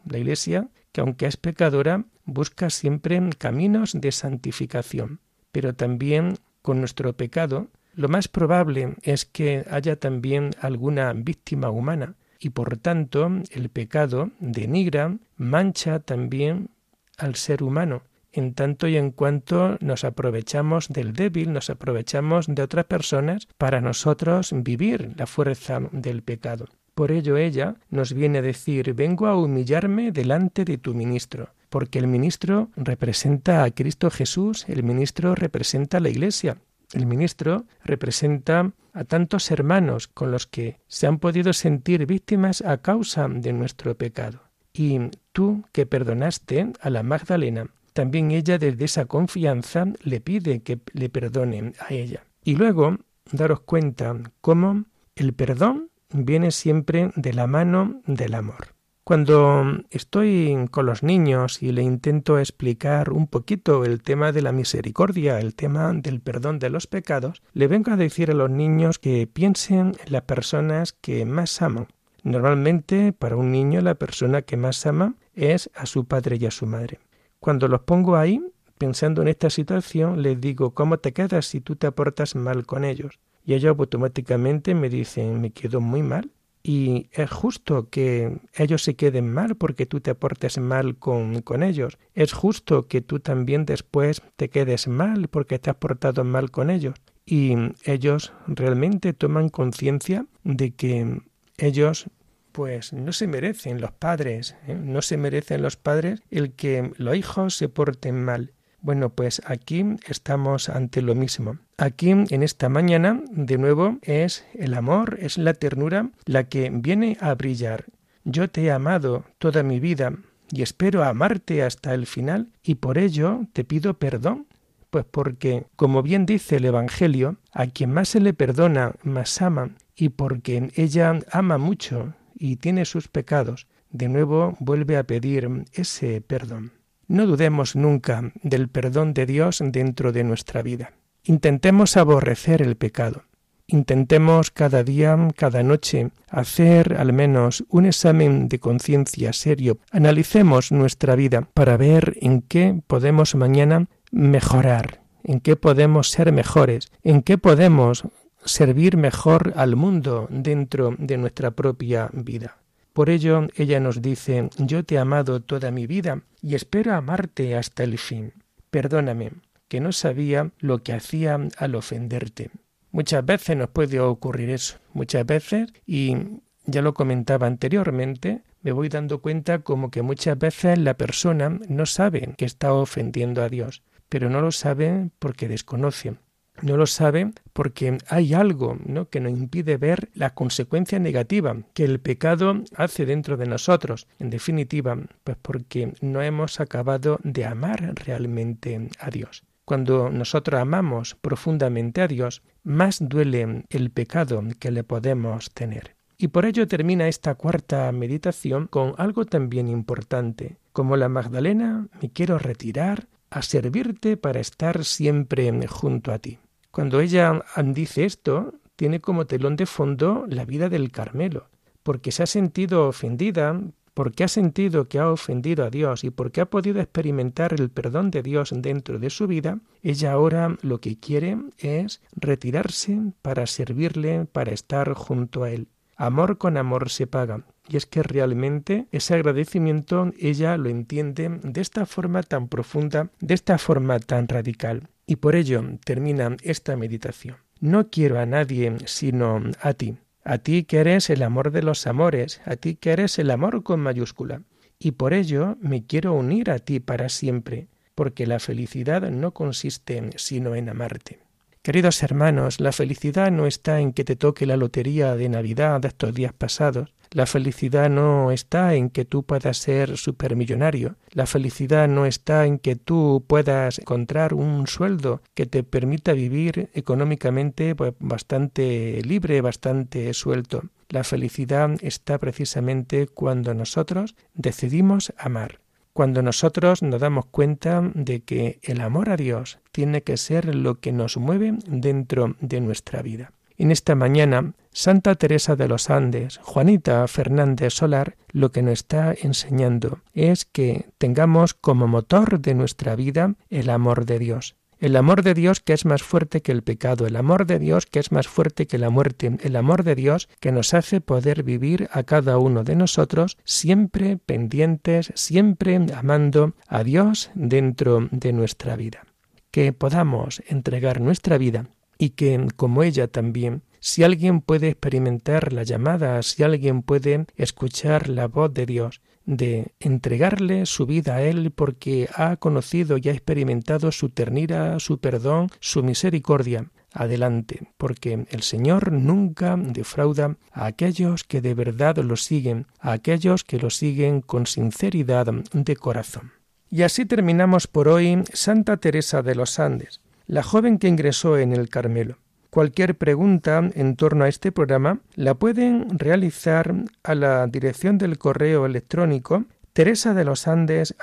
La 0.04 0.18
Iglesia, 0.18 0.68
que 0.92 1.00
aunque 1.00 1.26
es 1.26 1.38
pecadora, 1.38 2.04
busca 2.26 2.68
siempre 2.68 3.20
caminos 3.38 3.92
de 3.94 4.12
santificación. 4.12 5.20
Pero 5.52 5.74
también 5.74 6.34
con 6.60 6.80
nuestro 6.80 7.14
pecado, 7.14 7.68
lo 7.96 8.08
más 8.08 8.28
probable 8.28 8.94
es 9.02 9.24
que 9.24 9.64
haya 9.70 9.96
también 9.96 10.50
alguna 10.60 11.12
víctima 11.14 11.70
humana, 11.70 12.14
y 12.38 12.50
por 12.50 12.76
tanto 12.76 13.28
el 13.50 13.70
pecado 13.70 14.30
denigra, 14.38 15.16
mancha 15.36 16.00
también 16.00 16.68
al 17.16 17.34
ser 17.34 17.62
humano, 17.62 18.02
en 18.32 18.52
tanto 18.52 18.86
y 18.86 18.98
en 18.98 19.12
cuanto 19.12 19.78
nos 19.80 20.04
aprovechamos 20.04 20.88
del 20.88 21.14
débil, 21.14 21.54
nos 21.54 21.70
aprovechamos 21.70 22.46
de 22.46 22.62
otras 22.62 22.84
personas 22.84 23.48
para 23.56 23.80
nosotros 23.80 24.50
vivir 24.54 25.14
la 25.16 25.26
fuerza 25.26 25.80
del 25.90 26.22
pecado. 26.22 26.66
Por 26.94 27.12
ello 27.12 27.38
ella 27.38 27.76
nos 27.88 28.12
viene 28.12 28.38
a 28.38 28.42
decir, 28.42 28.92
vengo 28.92 29.26
a 29.26 29.36
humillarme 29.36 30.12
delante 30.12 30.66
de 30.66 30.76
tu 30.76 30.94
ministro, 30.94 31.50
porque 31.70 31.98
el 31.98 32.06
ministro 32.06 32.70
representa 32.76 33.64
a 33.64 33.70
Cristo 33.70 34.10
Jesús, 34.10 34.66
el 34.68 34.82
ministro 34.82 35.34
representa 35.34 35.98
a 35.98 36.00
la 36.00 36.10
Iglesia, 36.10 36.58
el 36.96 37.06
ministro 37.06 37.66
representa 37.84 38.72
a 38.94 39.04
tantos 39.04 39.50
hermanos 39.50 40.08
con 40.08 40.30
los 40.30 40.46
que 40.46 40.78
se 40.88 41.06
han 41.06 41.18
podido 41.18 41.52
sentir 41.52 42.06
víctimas 42.06 42.62
a 42.62 42.78
causa 42.78 43.28
de 43.28 43.52
nuestro 43.52 43.96
pecado. 43.96 44.40
Y 44.72 44.98
tú 45.32 45.64
que 45.72 45.84
perdonaste 45.84 46.72
a 46.80 46.88
la 46.90 47.02
Magdalena, 47.02 47.68
también 47.92 48.30
ella 48.30 48.58
desde 48.58 48.86
esa 48.86 49.04
confianza 49.04 49.86
le 50.02 50.20
pide 50.20 50.60
que 50.60 50.80
le 50.92 51.10
perdone 51.10 51.74
a 51.78 51.92
ella. 51.92 52.24
Y 52.42 52.56
luego 52.56 52.96
daros 53.30 53.60
cuenta 53.60 54.16
cómo 54.40 54.86
el 55.14 55.34
perdón 55.34 55.90
viene 56.10 56.50
siempre 56.50 57.10
de 57.14 57.34
la 57.34 57.46
mano 57.46 58.00
del 58.06 58.34
amor. 58.34 58.75
Cuando 59.06 59.64
estoy 59.90 60.66
con 60.72 60.84
los 60.84 61.04
niños 61.04 61.62
y 61.62 61.70
le 61.70 61.82
intento 61.82 62.40
explicar 62.40 63.12
un 63.12 63.28
poquito 63.28 63.84
el 63.84 64.02
tema 64.02 64.32
de 64.32 64.42
la 64.42 64.50
misericordia, 64.50 65.38
el 65.38 65.54
tema 65.54 65.92
del 65.92 66.20
perdón 66.20 66.58
de 66.58 66.70
los 66.70 66.88
pecados, 66.88 67.40
le 67.52 67.68
vengo 67.68 67.92
a 67.92 67.96
decir 67.96 68.32
a 68.32 68.34
los 68.34 68.50
niños 68.50 68.98
que 68.98 69.28
piensen 69.28 69.94
en 70.04 70.12
las 70.12 70.22
personas 70.22 70.92
que 70.92 71.24
más 71.24 71.62
aman. 71.62 71.86
Normalmente 72.24 73.12
para 73.12 73.36
un 73.36 73.52
niño 73.52 73.80
la 73.80 73.94
persona 73.94 74.42
que 74.42 74.56
más 74.56 74.84
ama 74.86 75.14
es 75.36 75.70
a 75.76 75.86
su 75.86 76.06
padre 76.06 76.38
y 76.40 76.46
a 76.46 76.50
su 76.50 76.66
madre. 76.66 76.98
Cuando 77.38 77.68
los 77.68 77.82
pongo 77.82 78.16
ahí, 78.16 78.42
pensando 78.76 79.22
en 79.22 79.28
esta 79.28 79.50
situación, 79.50 80.20
les 80.20 80.40
digo, 80.40 80.72
¿cómo 80.74 80.98
te 80.98 81.12
quedas 81.12 81.46
si 81.46 81.60
tú 81.60 81.76
te 81.76 81.86
aportas 81.86 82.34
mal 82.34 82.66
con 82.66 82.84
ellos? 82.84 83.20
Y 83.44 83.54
ellos 83.54 83.78
automáticamente 83.78 84.74
me 84.74 84.88
dicen, 84.88 85.40
me 85.40 85.52
quedo 85.52 85.80
muy 85.80 86.02
mal. 86.02 86.32
Y 86.68 87.10
es 87.12 87.30
justo 87.30 87.90
que 87.90 88.40
ellos 88.52 88.82
se 88.82 88.96
queden 88.96 89.32
mal 89.32 89.54
porque 89.54 89.86
tú 89.86 90.00
te 90.00 90.10
aportes 90.10 90.58
mal 90.58 90.96
con, 90.96 91.40
con 91.42 91.62
ellos. 91.62 91.96
Es 92.12 92.32
justo 92.32 92.88
que 92.88 93.00
tú 93.02 93.20
también 93.20 93.66
después 93.66 94.20
te 94.34 94.50
quedes 94.50 94.88
mal 94.88 95.28
porque 95.28 95.60
te 95.60 95.70
has 95.70 95.76
portado 95.76 96.24
mal 96.24 96.50
con 96.50 96.70
ellos. 96.70 96.96
Y 97.24 97.54
ellos 97.84 98.32
realmente 98.48 99.12
toman 99.12 99.48
conciencia 99.48 100.26
de 100.42 100.72
que 100.72 101.20
ellos 101.56 102.10
pues 102.50 102.92
no 102.92 103.12
se 103.12 103.28
merecen 103.28 103.80
los 103.80 103.92
padres, 103.92 104.56
¿eh? 104.66 104.74
no 104.74 105.02
se 105.02 105.16
merecen 105.18 105.62
los 105.62 105.76
padres 105.76 106.20
el 106.32 106.54
que 106.54 106.90
los 106.96 107.14
hijos 107.14 107.54
se 107.54 107.68
porten 107.68 108.24
mal. 108.24 108.54
Bueno, 108.86 109.10
pues 109.10 109.42
aquí 109.44 109.84
estamos 110.06 110.68
ante 110.68 111.02
lo 111.02 111.16
mismo. 111.16 111.58
Aquí 111.76 112.10
en 112.10 112.44
esta 112.44 112.68
mañana, 112.68 113.20
de 113.32 113.58
nuevo, 113.58 113.98
es 114.02 114.46
el 114.54 114.74
amor, 114.74 115.18
es 115.20 115.38
la 115.38 115.54
ternura 115.54 116.10
la 116.24 116.44
que 116.44 116.70
viene 116.72 117.16
a 117.20 117.34
brillar. 117.34 117.86
Yo 118.22 118.48
te 118.48 118.62
he 118.62 118.70
amado 118.70 119.24
toda 119.38 119.64
mi 119.64 119.80
vida 119.80 120.12
y 120.52 120.62
espero 120.62 121.02
amarte 121.02 121.64
hasta 121.64 121.94
el 121.94 122.06
final 122.06 122.52
y 122.62 122.76
por 122.76 122.96
ello 122.96 123.40
te 123.52 123.64
pido 123.64 123.98
perdón. 123.98 124.46
Pues 124.90 125.04
porque, 125.04 125.66
como 125.74 126.04
bien 126.04 126.24
dice 126.24 126.58
el 126.58 126.66
Evangelio, 126.66 127.38
a 127.50 127.66
quien 127.66 127.92
más 127.92 128.10
se 128.10 128.20
le 128.20 128.34
perdona, 128.34 128.92
más 129.02 129.42
ama, 129.42 129.70
y 129.96 130.10
porque 130.10 130.70
ella 130.76 131.18
ama 131.32 131.58
mucho 131.58 132.14
y 132.36 132.54
tiene 132.54 132.84
sus 132.84 133.08
pecados, 133.08 133.66
de 133.90 134.08
nuevo 134.08 134.56
vuelve 134.60 134.96
a 134.96 135.02
pedir 135.02 135.64
ese 135.72 136.20
perdón. 136.20 136.75
No 137.08 137.26
dudemos 137.26 137.76
nunca 137.76 138.32
del 138.42 138.68
perdón 138.68 139.14
de 139.14 139.26
Dios 139.26 139.62
dentro 139.64 140.12
de 140.12 140.24
nuestra 140.24 140.62
vida. 140.62 140.92
Intentemos 141.22 141.96
aborrecer 141.96 142.62
el 142.62 142.76
pecado. 142.76 143.24
Intentemos 143.68 144.52
cada 144.52 144.84
día, 144.84 145.16
cada 145.36 145.64
noche, 145.64 146.10
hacer 146.30 146.96
al 146.98 147.12
menos 147.12 147.64
un 147.68 147.86
examen 147.86 148.48
de 148.48 148.60
conciencia 148.60 149.32
serio. 149.32 149.78
Analicemos 149.90 150.70
nuestra 150.70 151.16
vida 151.16 151.48
para 151.52 151.76
ver 151.76 152.16
en 152.20 152.42
qué 152.42 152.80
podemos 152.86 153.34
mañana 153.34 153.88
mejorar, 154.12 155.00
en 155.24 155.40
qué 155.40 155.56
podemos 155.56 156.10
ser 156.10 156.30
mejores, 156.32 156.92
en 157.02 157.22
qué 157.22 157.38
podemos 157.38 158.04
servir 158.44 158.96
mejor 158.96 159.52
al 159.56 159.74
mundo 159.74 160.28
dentro 160.30 160.94
de 160.98 161.16
nuestra 161.16 161.50
propia 161.50 162.08
vida. 162.12 162.58
Por 162.96 163.10
ello 163.10 163.46
ella 163.56 163.78
nos 163.78 164.00
dice, 164.00 164.48
yo 164.56 164.82
te 164.82 164.94
he 164.94 164.98
amado 164.98 165.42
toda 165.42 165.70
mi 165.70 165.86
vida 165.86 166.22
y 166.40 166.54
espero 166.54 166.94
amarte 166.94 167.54
hasta 167.54 167.84
el 167.84 167.98
fin. 167.98 168.32
Perdóname, 168.70 169.32
que 169.68 169.80
no 169.80 169.92
sabía 169.92 170.50
lo 170.60 170.82
que 170.82 170.94
hacía 170.94 171.38
al 171.58 171.74
ofenderte. 171.74 172.48
Muchas 172.92 173.22
veces 173.22 173.54
nos 173.54 173.68
puede 173.68 174.00
ocurrir 174.00 174.48
eso, 174.48 174.78
muchas 174.94 175.26
veces, 175.26 175.74
y 175.84 176.16
ya 176.64 176.80
lo 176.80 176.94
comentaba 176.94 177.46
anteriormente, 177.46 178.44
me 178.62 178.72
voy 178.72 178.88
dando 178.88 179.20
cuenta 179.20 179.58
como 179.58 179.90
que 179.90 180.00
muchas 180.00 180.38
veces 180.38 180.78
la 180.78 180.94
persona 180.94 181.50
no 181.68 181.84
sabe 181.84 182.32
que 182.38 182.46
está 182.46 182.72
ofendiendo 182.72 183.42
a 183.42 183.50
Dios, 183.50 183.82
pero 184.08 184.30
no 184.30 184.40
lo 184.40 184.52
sabe 184.52 185.10
porque 185.18 185.48
desconoce. 185.48 186.14
No 186.62 186.76
lo 186.76 186.86
sabe 186.86 187.32
porque 187.52 187.98
hay 188.08 188.34
algo 188.34 188.78
que 189.10 189.20
nos 189.20 189.32
impide 189.32 189.76
ver 189.76 190.10
la 190.14 190.34
consecuencia 190.34 190.98
negativa 190.98 191.56
que 191.74 191.84
el 191.84 192.00
pecado 192.00 192.62
hace 192.76 193.06
dentro 193.06 193.36
de 193.36 193.46
nosotros. 193.46 194.06
En 194.18 194.30
definitiva, 194.30 194.96
pues 195.24 195.36
porque 195.40 195.94
no 196.00 196.22
hemos 196.22 196.60
acabado 196.60 197.18
de 197.22 197.44
amar 197.44 197.92
realmente 197.94 198.88
a 198.98 199.10
Dios. 199.10 199.44
Cuando 199.64 200.10
nosotros 200.10 200.60
amamos 200.60 201.16
profundamente 201.16 202.00
a 202.00 202.06
Dios, 202.08 202.42
más 202.62 202.98
duele 203.00 203.64
el 203.68 203.90
pecado 203.90 204.42
que 204.60 204.70
le 204.70 204.84
podemos 204.84 205.50
tener. 205.50 205.96
Y 206.18 206.28
por 206.28 206.46
ello 206.46 206.66
termina 206.66 207.08
esta 207.08 207.34
cuarta 207.34 207.90
meditación 207.92 208.68
con 208.68 208.94
algo 208.96 209.26
también 209.26 209.68
importante. 209.68 210.56
Como 210.72 210.96
la 210.96 211.08
Magdalena, 211.08 211.88
me 212.00 212.10
quiero 212.10 212.38
retirar 212.38 213.08
a 213.28 213.42
servirte 213.42 214.16
para 214.16 214.40
estar 214.40 214.84
siempre 214.84 215.52
junto 215.66 216.12
a 216.12 216.18
ti. 216.18 216.38
Cuando 216.76 217.00
ella 217.00 217.42
dice 217.64 218.04
esto, 218.04 218.52
tiene 218.76 219.00
como 219.00 219.26
telón 219.26 219.56
de 219.56 219.64
fondo 219.64 220.26
la 220.28 220.44
vida 220.44 220.68
del 220.68 220.92
Carmelo, 220.92 221.48
porque 221.82 222.12
se 222.12 222.22
ha 222.22 222.26
sentido 222.26 222.88
ofendida 222.88 223.58
porque 223.94 224.24
ha 224.24 224.28
sentido 224.28 224.86
que 224.86 224.98
ha 224.98 225.10
ofendido 225.10 225.64
a 225.64 225.70
Dios 225.70 226.04
y 226.04 226.10
porque 226.10 226.42
ha 226.42 226.50
podido 226.50 226.82
experimentar 226.82 227.54
el 227.54 227.70
perdón 227.70 228.10
de 228.10 228.22
Dios 228.22 228.52
dentro 228.54 228.98
de 228.98 229.08
su 229.08 229.26
vida, 229.26 229.60
ella 229.82 230.12
ahora 230.12 230.58
lo 230.60 230.82
que 230.82 231.00
quiere 231.00 231.38
es 231.56 232.02
retirarse 232.14 233.00
para 233.22 233.46
servirle, 233.46 234.26
para 234.26 234.52
estar 234.52 234.92
junto 234.92 235.44
a 235.44 235.50
Él. 235.50 235.68
Amor 235.96 236.36
con 236.36 236.58
amor 236.58 236.90
se 236.90 237.06
paga. 237.06 237.46
Y 237.68 237.76
es 237.76 237.86
que 237.86 238.02
realmente 238.02 238.86
ese 238.92 239.14
agradecimiento 239.14 240.12
ella 240.18 240.56
lo 240.56 240.68
entiende 240.68 241.40
de 241.42 241.60
esta 241.60 241.86
forma 241.86 242.22
tan 242.22 242.48
profunda, 242.48 243.10
de 243.20 243.34
esta 243.34 243.58
forma 243.58 243.98
tan 243.98 244.28
radical. 244.28 244.88
Y 245.06 245.16
por 245.16 245.36
ello 245.36 245.64
termina 245.84 246.36
esta 246.42 246.76
meditación. 246.76 247.36
No 247.60 247.90
quiero 247.90 248.18
a 248.18 248.26
nadie 248.26 248.76
sino 248.86 249.40
a 249.60 249.72
ti 249.74 249.96
a 250.26 250.38
ti 250.38 250.64
que 250.64 250.78
eres 250.78 251.08
el 251.08 251.22
amor 251.22 251.52
de 251.52 251.62
los 251.62 251.86
amores, 251.86 252.40
a 252.44 252.56
ti 252.56 252.74
que 252.74 252.90
eres 252.90 253.18
el 253.20 253.30
amor 253.30 253.62
con 253.62 253.78
mayúscula. 253.78 254.42
Y 254.78 254.90
por 254.90 255.14
ello 255.14 255.56
me 255.60 255.86
quiero 255.86 256.14
unir 256.14 256.50
a 256.50 256.58
ti 256.58 256.80
para 256.80 257.08
siempre, 257.08 257.68
porque 257.94 258.26
la 258.26 258.40
felicidad 258.40 259.08
no 259.08 259.30
consiste 259.30 260.10
sino 260.16 260.56
en 260.56 260.68
amarte. 260.68 261.20
Queridos 261.62 262.02
hermanos, 262.02 262.60
la 262.60 262.72
felicidad 262.72 263.30
no 263.30 263.46
está 263.46 263.80
en 263.80 263.92
que 263.92 264.04
te 264.04 264.16
toque 264.16 264.46
la 264.46 264.56
lotería 264.56 265.14
de 265.14 265.28
Navidad 265.28 265.80
de 265.80 265.88
estos 265.88 266.12
días 266.12 266.32
pasados, 266.32 266.92
la 267.16 267.24
felicidad 267.24 267.88
no 267.88 268.30
está 268.30 268.74
en 268.74 268.90
que 268.90 269.06
tú 269.06 269.22
puedas 269.22 269.56
ser 269.56 269.96
supermillonario. 269.96 270.96
La 271.12 271.24
felicidad 271.24 271.88
no 271.88 272.04
está 272.04 272.44
en 272.44 272.58
que 272.58 272.76
tú 272.76 273.24
puedas 273.26 273.78
encontrar 273.78 274.34
un 274.34 274.66
sueldo 274.66 275.22
que 275.32 275.46
te 275.46 275.62
permita 275.62 276.12
vivir 276.12 276.68
económicamente 276.74 277.74
pues, 277.74 277.94
bastante 278.00 279.00
libre, 279.02 279.40
bastante 279.40 280.12
suelto. 280.12 280.64
La 280.90 281.04
felicidad 281.04 281.70
está 281.80 282.18
precisamente 282.18 283.06
cuando 283.06 283.54
nosotros 283.54 284.14
decidimos 284.34 285.14
amar, 285.16 285.60
cuando 285.94 286.20
nosotros 286.20 286.82
nos 286.82 287.00
damos 287.00 287.24
cuenta 287.24 287.80
de 287.94 288.20
que 288.20 288.58
el 288.62 288.82
amor 288.82 289.08
a 289.08 289.16
Dios 289.16 289.58
tiene 289.72 290.02
que 290.02 290.18
ser 290.18 290.54
lo 290.54 290.80
que 290.80 290.92
nos 290.92 291.16
mueve 291.16 291.54
dentro 291.66 292.36
de 292.40 292.60
nuestra 292.60 293.00
vida. 293.00 293.32
En 293.58 293.70
esta 293.70 293.94
mañana, 293.94 294.52
Santa 294.78 295.14
Teresa 295.14 295.56
de 295.56 295.68
los 295.68 295.88
Andes, 295.88 296.38
Juanita 296.42 297.08
Fernández 297.08 297.72
Solar, 297.72 298.18
lo 298.28 298.52
que 298.52 298.60
nos 298.60 298.74
está 298.74 299.14
enseñando 299.18 300.00
es 300.12 300.44
que 300.44 300.90
tengamos 300.98 301.54
como 301.54 301.88
motor 301.88 302.40
de 302.40 302.54
nuestra 302.54 302.94
vida 302.94 303.36
el 303.48 303.70
amor 303.70 304.04
de 304.04 304.18
Dios. 304.18 304.54
El 304.78 304.96
amor 304.96 305.22
de 305.22 305.32
Dios 305.32 305.60
que 305.60 305.72
es 305.72 305.86
más 305.86 306.02
fuerte 306.02 306.42
que 306.42 306.52
el 306.52 306.62
pecado, 306.62 307.06
el 307.06 307.16
amor 307.16 307.46
de 307.46 307.58
Dios 307.58 307.86
que 307.86 308.00
es 308.00 308.12
más 308.12 308.28
fuerte 308.28 308.66
que 308.66 308.76
la 308.76 308.90
muerte, 308.90 309.38
el 309.40 309.56
amor 309.56 309.82
de 309.82 309.94
Dios 309.94 310.28
que 310.40 310.52
nos 310.52 310.74
hace 310.74 311.00
poder 311.00 311.42
vivir 311.42 311.88
a 311.90 312.02
cada 312.02 312.36
uno 312.36 312.62
de 312.62 312.76
nosotros 312.76 313.38
siempre 313.44 314.18
pendientes, 314.18 315.10
siempre 315.14 315.80
amando 315.94 316.52
a 316.68 316.84
Dios 316.84 317.30
dentro 317.34 318.08
de 318.10 318.34
nuestra 318.34 318.76
vida. 318.76 319.06
Que 319.50 319.72
podamos 319.72 320.42
entregar 320.46 321.00
nuestra 321.00 321.38
vida 321.38 321.64
y 321.98 322.10
que, 322.10 322.48
como 322.56 322.82
ella 322.82 323.08
también, 323.08 323.62
si 323.80 324.02
alguien 324.02 324.40
puede 324.40 324.68
experimentar 324.68 325.52
la 325.52 325.62
llamada, 325.62 326.22
si 326.22 326.42
alguien 326.42 326.82
puede 326.82 327.26
escuchar 327.36 328.08
la 328.08 328.26
voz 328.26 328.52
de 328.52 328.66
Dios, 328.66 329.00
de 329.26 329.72
entregarle 329.80 330.66
su 330.66 330.86
vida 330.86 331.16
a 331.16 331.22
Él 331.22 331.50
porque 331.50 332.08
ha 332.14 332.36
conocido 332.36 332.96
y 332.96 333.08
ha 333.08 333.12
experimentado 333.12 333.92
su 333.92 334.08
ternura, 334.08 334.78
su 334.80 334.98
perdón, 334.98 335.50
su 335.60 335.82
misericordia, 335.82 336.70
adelante, 336.92 337.68
porque 337.76 338.26
el 338.30 338.42
Señor 338.42 338.92
nunca 338.92 339.56
defrauda 339.56 340.36
a 340.52 340.66
aquellos 340.66 341.24
que 341.24 341.40
de 341.40 341.54
verdad 341.54 341.96
lo 341.98 342.16
siguen, 342.16 342.66
a 342.80 342.92
aquellos 342.92 343.44
que 343.44 343.58
lo 343.58 343.70
siguen 343.70 344.20
con 344.20 344.46
sinceridad 344.46 345.26
de 345.52 345.76
corazón. 345.76 346.32
Y 346.70 346.82
así 346.82 347.04
terminamos 347.04 347.66
por 347.66 347.88
hoy 347.88 348.24
Santa 348.32 348.78
Teresa 348.78 349.22
de 349.22 349.34
los 349.34 349.58
Andes 349.58 350.00
la 350.26 350.42
joven 350.42 350.78
que 350.78 350.88
ingresó 350.88 351.38
en 351.38 351.52
el 351.52 351.68
Carmelo. 351.68 352.18
Cualquier 352.50 352.96
pregunta 352.96 353.70
en 353.74 353.96
torno 353.96 354.24
a 354.24 354.28
este 354.28 354.50
programa 354.50 355.00
la 355.14 355.34
pueden 355.34 355.98
realizar 355.98 356.74
a 357.02 357.14
la 357.14 357.46
dirección 357.46 357.98
del 357.98 358.18
correo 358.18 358.64
electrónico 358.64 359.44
teresa 359.72 360.14
de 360.14 360.24
los 360.24 360.48
Andes 360.48 360.94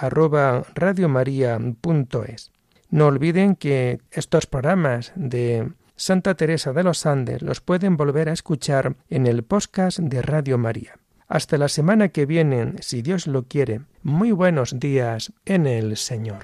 No 2.89 3.05
olviden 3.05 3.55
que 3.55 3.99
estos 4.11 4.47
programas 4.47 5.13
de 5.15 5.71
Santa 5.95 6.33
Teresa 6.33 6.73
de 6.73 6.83
los 6.83 7.05
Andes 7.05 7.43
los 7.43 7.61
pueden 7.61 7.97
volver 7.97 8.29
a 8.29 8.33
escuchar 8.33 8.95
en 9.09 9.27
el 9.27 9.43
podcast 9.43 9.99
de 9.99 10.23
Radio 10.23 10.57
María. 10.57 10.97
Hasta 11.27 11.57
la 11.57 11.69
semana 11.69 12.09
que 12.09 12.25
viene, 12.25 12.73
si 12.81 13.01
Dios 13.01 13.27
lo 13.27 13.43
quiere. 13.43 13.81
Muy 14.01 14.31
buenos 14.31 14.79
días 14.79 15.33
en 15.45 15.67
el 15.67 15.97
Señor. 15.97 16.43